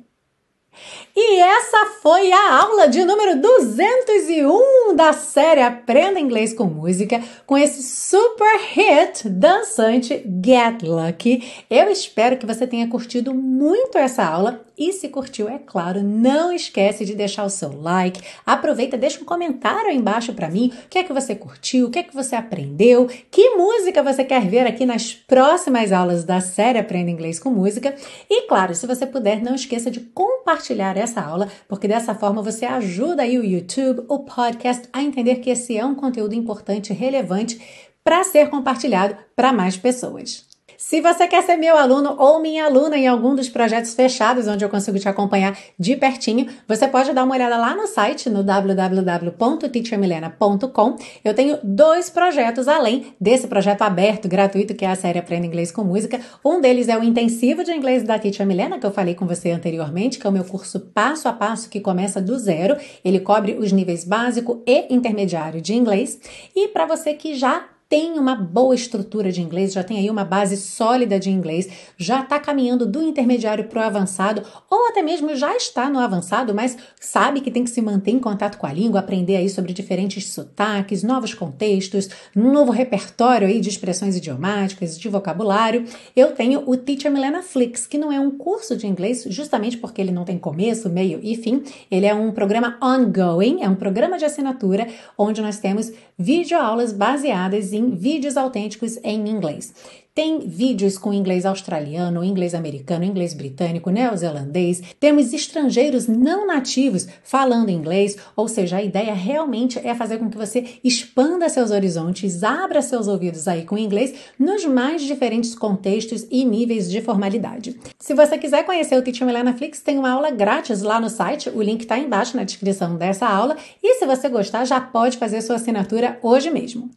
E 1.16 1.40
essa 1.40 1.86
foi 2.02 2.30
a 2.30 2.60
aula 2.60 2.86
de 2.86 3.02
número 3.02 3.40
201 3.40 4.94
da 4.94 5.14
série 5.14 5.62
Aprenda 5.62 6.20
Inglês 6.20 6.52
com 6.52 6.64
Música, 6.64 7.22
com 7.46 7.56
esse 7.56 7.82
super 7.82 8.60
hit 8.74 9.26
dançante 9.30 10.22
Get 10.44 10.82
Lucky. 10.82 11.64
Eu 11.70 11.90
espero 11.90 12.36
que 12.36 12.44
você 12.44 12.66
tenha 12.66 12.88
curtido 12.88 13.32
muito 13.32 13.96
essa 13.96 14.22
aula 14.22 14.65
e 14.78 14.92
se 14.92 15.08
curtiu, 15.08 15.48
é 15.48 15.58
claro, 15.58 16.02
não 16.02 16.52
esquece 16.52 17.04
de 17.04 17.14
deixar 17.14 17.44
o 17.44 17.50
seu 17.50 17.80
like. 17.80 18.20
Aproveita, 18.44 18.96
deixa 18.96 19.20
um 19.20 19.24
comentário 19.24 19.90
aí 19.90 19.96
embaixo 19.96 20.32
para 20.34 20.50
mim. 20.50 20.72
O 20.84 20.88
que 20.88 20.98
é 20.98 21.04
que 21.04 21.12
você 21.12 21.34
curtiu? 21.34 21.86
O 21.86 21.90
que 21.90 21.98
é 21.98 22.02
que 22.02 22.14
você 22.14 22.36
aprendeu? 22.36 23.08
Que 23.30 23.56
música 23.56 24.02
você 24.02 24.24
quer 24.24 24.46
ver 24.46 24.66
aqui 24.66 24.84
nas 24.84 25.14
próximas 25.14 25.92
aulas 25.92 26.24
da 26.24 26.40
série 26.40 26.78
Aprenda 26.78 27.10
Inglês 27.10 27.38
com 27.38 27.50
Música? 27.50 27.94
E 28.28 28.42
claro, 28.42 28.74
se 28.74 28.86
você 28.86 29.06
puder, 29.06 29.42
não 29.42 29.54
esqueça 29.54 29.90
de 29.90 30.00
compartilhar 30.00 30.96
essa 30.96 31.20
aula, 31.20 31.48
porque 31.68 31.88
dessa 31.88 32.14
forma 32.14 32.42
você 32.42 32.66
ajuda 32.66 33.22
aí 33.22 33.38
o 33.38 33.44
YouTube, 33.44 34.04
o 34.08 34.20
podcast 34.20 34.88
a 34.92 35.02
entender 35.02 35.36
que 35.36 35.50
esse 35.50 35.76
é 35.76 35.84
um 35.84 35.94
conteúdo 35.94 36.34
importante 36.34 36.90
e 36.90 36.96
relevante 36.96 37.60
para 38.04 38.22
ser 38.22 38.48
compartilhado 38.50 39.16
para 39.34 39.52
mais 39.52 39.76
pessoas. 39.76 40.45
Se 40.88 41.00
você 41.00 41.26
quer 41.26 41.42
ser 41.42 41.56
meu 41.56 41.76
aluno 41.76 42.14
ou 42.16 42.40
minha 42.40 42.64
aluna 42.64 42.96
em 42.96 43.08
algum 43.08 43.34
dos 43.34 43.48
projetos 43.48 43.92
fechados 43.92 44.46
onde 44.46 44.64
eu 44.64 44.68
consigo 44.68 45.00
te 45.00 45.08
acompanhar 45.08 45.58
de 45.76 45.96
pertinho, 45.96 46.46
você 46.68 46.86
pode 46.86 47.12
dar 47.12 47.24
uma 47.24 47.34
olhada 47.34 47.56
lá 47.56 47.74
no 47.74 47.88
site 47.88 48.30
no 48.30 48.44
www.teachermilena.com. 48.44 50.96
Eu 51.24 51.34
tenho 51.34 51.58
dois 51.64 52.08
projetos 52.08 52.68
além 52.68 53.12
desse 53.20 53.48
projeto 53.48 53.82
aberto, 53.82 54.28
gratuito, 54.28 54.76
que 54.76 54.84
é 54.84 54.88
a 54.88 54.94
série 54.94 55.18
Aprenda 55.18 55.44
Inglês 55.44 55.72
com 55.72 55.82
Música. 55.82 56.20
Um 56.44 56.60
deles 56.60 56.88
é 56.88 56.96
o 56.96 57.02
intensivo 57.02 57.64
de 57.64 57.72
inglês 57.72 58.04
da 58.04 58.16
Teacher 58.16 58.46
Milena, 58.46 58.78
que 58.78 58.86
eu 58.86 58.92
falei 58.92 59.16
com 59.16 59.26
você 59.26 59.50
anteriormente, 59.50 60.20
que 60.20 60.26
é 60.28 60.30
o 60.30 60.32
meu 60.32 60.44
curso 60.44 60.78
passo 60.78 61.26
a 61.26 61.32
passo 61.32 61.68
que 61.68 61.80
começa 61.80 62.22
do 62.22 62.38
zero. 62.38 62.76
Ele 63.04 63.18
cobre 63.18 63.56
os 63.58 63.72
níveis 63.72 64.04
básico 64.04 64.62
e 64.64 64.86
intermediário 64.94 65.60
de 65.60 65.74
inglês. 65.74 66.20
E 66.54 66.68
para 66.68 66.86
você 66.86 67.12
que 67.12 67.34
já 67.34 67.70
tem 67.88 68.18
uma 68.18 68.34
boa 68.34 68.74
estrutura 68.74 69.30
de 69.30 69.40
inglês, 69.40 69.72
já 69.72 69.84
tem 69.84 69.98
aí 69.98 70.10
uma 70.10 70.24
base 70.24 70.56
sólida 70.56 71.20
de 71.20 71.30
inglês, 71.30 71.68
já 71.96 72.20
está 72.20 72.40
caminhando 72.40 72.84
do 72.84 73.00
intermediário 73.00 73.64
para 73.64 73.80
o 73.80 73.84
avançado, 73.84 74.42
ou 74.68 74.88
até 74.88 75.02
mesmo 75.02 75.36
já 75.36 75.56
está 75.56 75.88
no 75.88 76.00
avançado, 76.00 76.52
mas 76.52 76.76
sabe 77.00 77.40
que 77.40 77.50
tem 77.50 77.62
que 77.62 77.70
se 77.70 77.80
manter 77.80 78.10
em 78.10 78.18
contato 78.18 78.58
com 78.58 78.66
a 78.66 78.72
língua, 78.72 78.98
aprender 78.98 79.36
aí 79.36 79.48
sobre 79.48 79.72
diferentes 79.72 80.32
sotaques, 80.32 81.04
novos 81.04 81.32
contextos, 81.32 82.08
um 82.34 82.52
novo 82.52 82.72
repertório 82.72 83.46
aí 83.46 83.60
de 83.60 83.68
expressões 83.68 84.16
idiomáticas, 84.16 84.98
de 84.98 85.08
vocabulário. 85.08 85.84
Eu 86.16 86.32
tenho 86.32 86.68
o 86.68 86.76
Teacher 86.76 87.12
Milena 87.12 87.42
Flix, 87.42 87.86
que 87.86 87.98
não 87.98 88.10
é 88.10 88.18
um 88.18 88.32
curso 88.32 88.76
de 88.76 88.86
inglês, 88.88 89.24
justamente 89.28 89.76
porque 89.76 90.00
ele 90.00 90.10
não 90.10 90.24
tem 90.24 90.38
começo, 90.38 90.90
meio 90.90 91.20
e 91.22 91.36
fim. 91.36 91.62
Ele 91.88 92.06
é 92.06 92.14
um 92.14 92.32
programa 92.32 92.76
ongoing, 92.82 93.62
é 93.62 93.68
um 93.68 93.76
programa 93.76 94.18
de 94.18 94.24
assinatura 94.24 94.88
onde 95.16 95.40
nós 95.40 95.58
temos 95.58 95.92
videoaulas 96.18 96.92
baseadas 96.92 97.75
vídeos 97.90 98.36
autênticos 98.36 98.98
em 99.02 99.28
inglês. 99.28 99.72
Tem 100.16 100.38
vídeos 100.38 100.96
com 100.96 101.12
inglês 101.12 101.44
australiano, 101.44 102.24
inglês 102.24 102.54
americano, 102.54 103.04
inglês 103.04 103.34
britânico, 103.34 103.90
neozelandês. 103.90 104.82
Temos 104.98 105.34
estrangeiros 105.34 106.08
não 106.08 106.46
nativos 106.46 107.06
falando 107.22 107.68
inglês, 107.68 108.16
ou 108.34 108.48
seja, 108.48 108.78
a 108.78 108.82
ideia 108.82 109.12
realmente 109.12 109.78
é 109.78 109.94
fazer 109.94 110.16
com 110.16 110.30
que 110.30 110.38
você 110.38 110.78
expanda 110.82 111.50
seus 111.50 111.70
horizontes, 111.70 112.42
abra 112.42 112.80
seus 112.80 113.08
ouvidos 113.08 113.46
aí 113.46 113.66
com 113.66 113.76
inglês 113.76 114.14
nos 114.38 114.64
mais 114.64 115.02
diferentes 115.02 115.54
contextos 115.54 116.26
e 116.30 116.46
níveis 116.46 116.90
de 116.90 117.02
formalidade. 117.02 117.78
Se 117.98 118.14
você 118.14 118.38
quiser 118.38 118.64
conhecer 118.64 118.96
o 118.96 119.02
Teacher 119.02 119.26
Milena 119.26 119.52
Flix, 119.52 119.82
tem 119.82 119.98
uma 119.98 120.12
aula 120.12 120.30
grátis 120.30 120.80
lá 120.80 120.98
no 120.98 121.10
site, 121.10 121.50
o 121.50 121.60
link 121.60 121.82
está 121.82 121.98
embaixo 121.98 122.38
na 122.38 122.44
descrição 122.44 122.96
dessa 122.96 123.26
aula. 123.26 123.54
E 123.82 123.96
se 123.96 124.06
você 124.06 124.30
gostar, 124.30 124.64
já 124.64 124.80
pode 124.80 125.18
fazer 125.18 125.42
sua 125.42 125.56
assinatura 125.56 126.18
hoje 126.22 126.50
mesmo. 126.50 126.88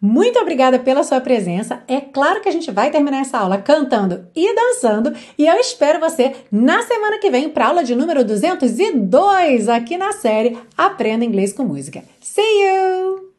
Muito 0.00 0.38
obrigada 0.38 0.78
pela 0.78 1.02
sua 1.02 1.20
presença. 1.20 1.82
É 1.86 2.00
claro 2.00 2.40
que 2.40 2.48
a 2.48 2.52
gente 2.52 2.70
vai 2.70 2.90
terminar 2.90 3.20
essa 3.20 3.38
aula 3.38 3.58
cantando 3.58 4.26
e 4.34 4.54
dançando 4.54 5.14
e 5.36 5.46
eu 5.46 5.56
espero 5.56 6.00
você 6.00 6.34
na 6.50 6.82
semana 6.82 7.18
que 7.18 7.30
vem 7.30 7.50
para 7.50 7.66
a 7.66 7.68
aula 7.68 7.84
de 7.84 7.94
número 7.94 8.24
202 8.24 9.68
aqui 9.68 9.96
na 9.96 10.12
série 10.12 10.58
Aprenda 10.76 11.24
Inglês 11.24 11.52
com 11.52 11.64
Música. 11.64 12.02
See 12.20 12.42
you! 12.42 13.30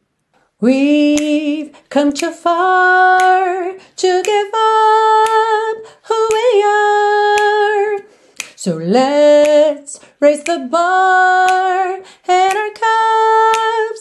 We've 0.61 1.71
come 1.89 2.11
too 2.11 2.31
far 2.31 3.73
to 3.95 4.21
give 4.23 4.51
up 4.53 5.87
who 6.07 6.29
we 6.31 6.63
are. 6.63 8.05
So 8.55 8.75
let's 8.75 9.99
raise 10.19 10.43
the 10.43 10.59
bar 10.69 12.03
and 12.27 12.57
our 12.57 12.73
cups 12.75 14.00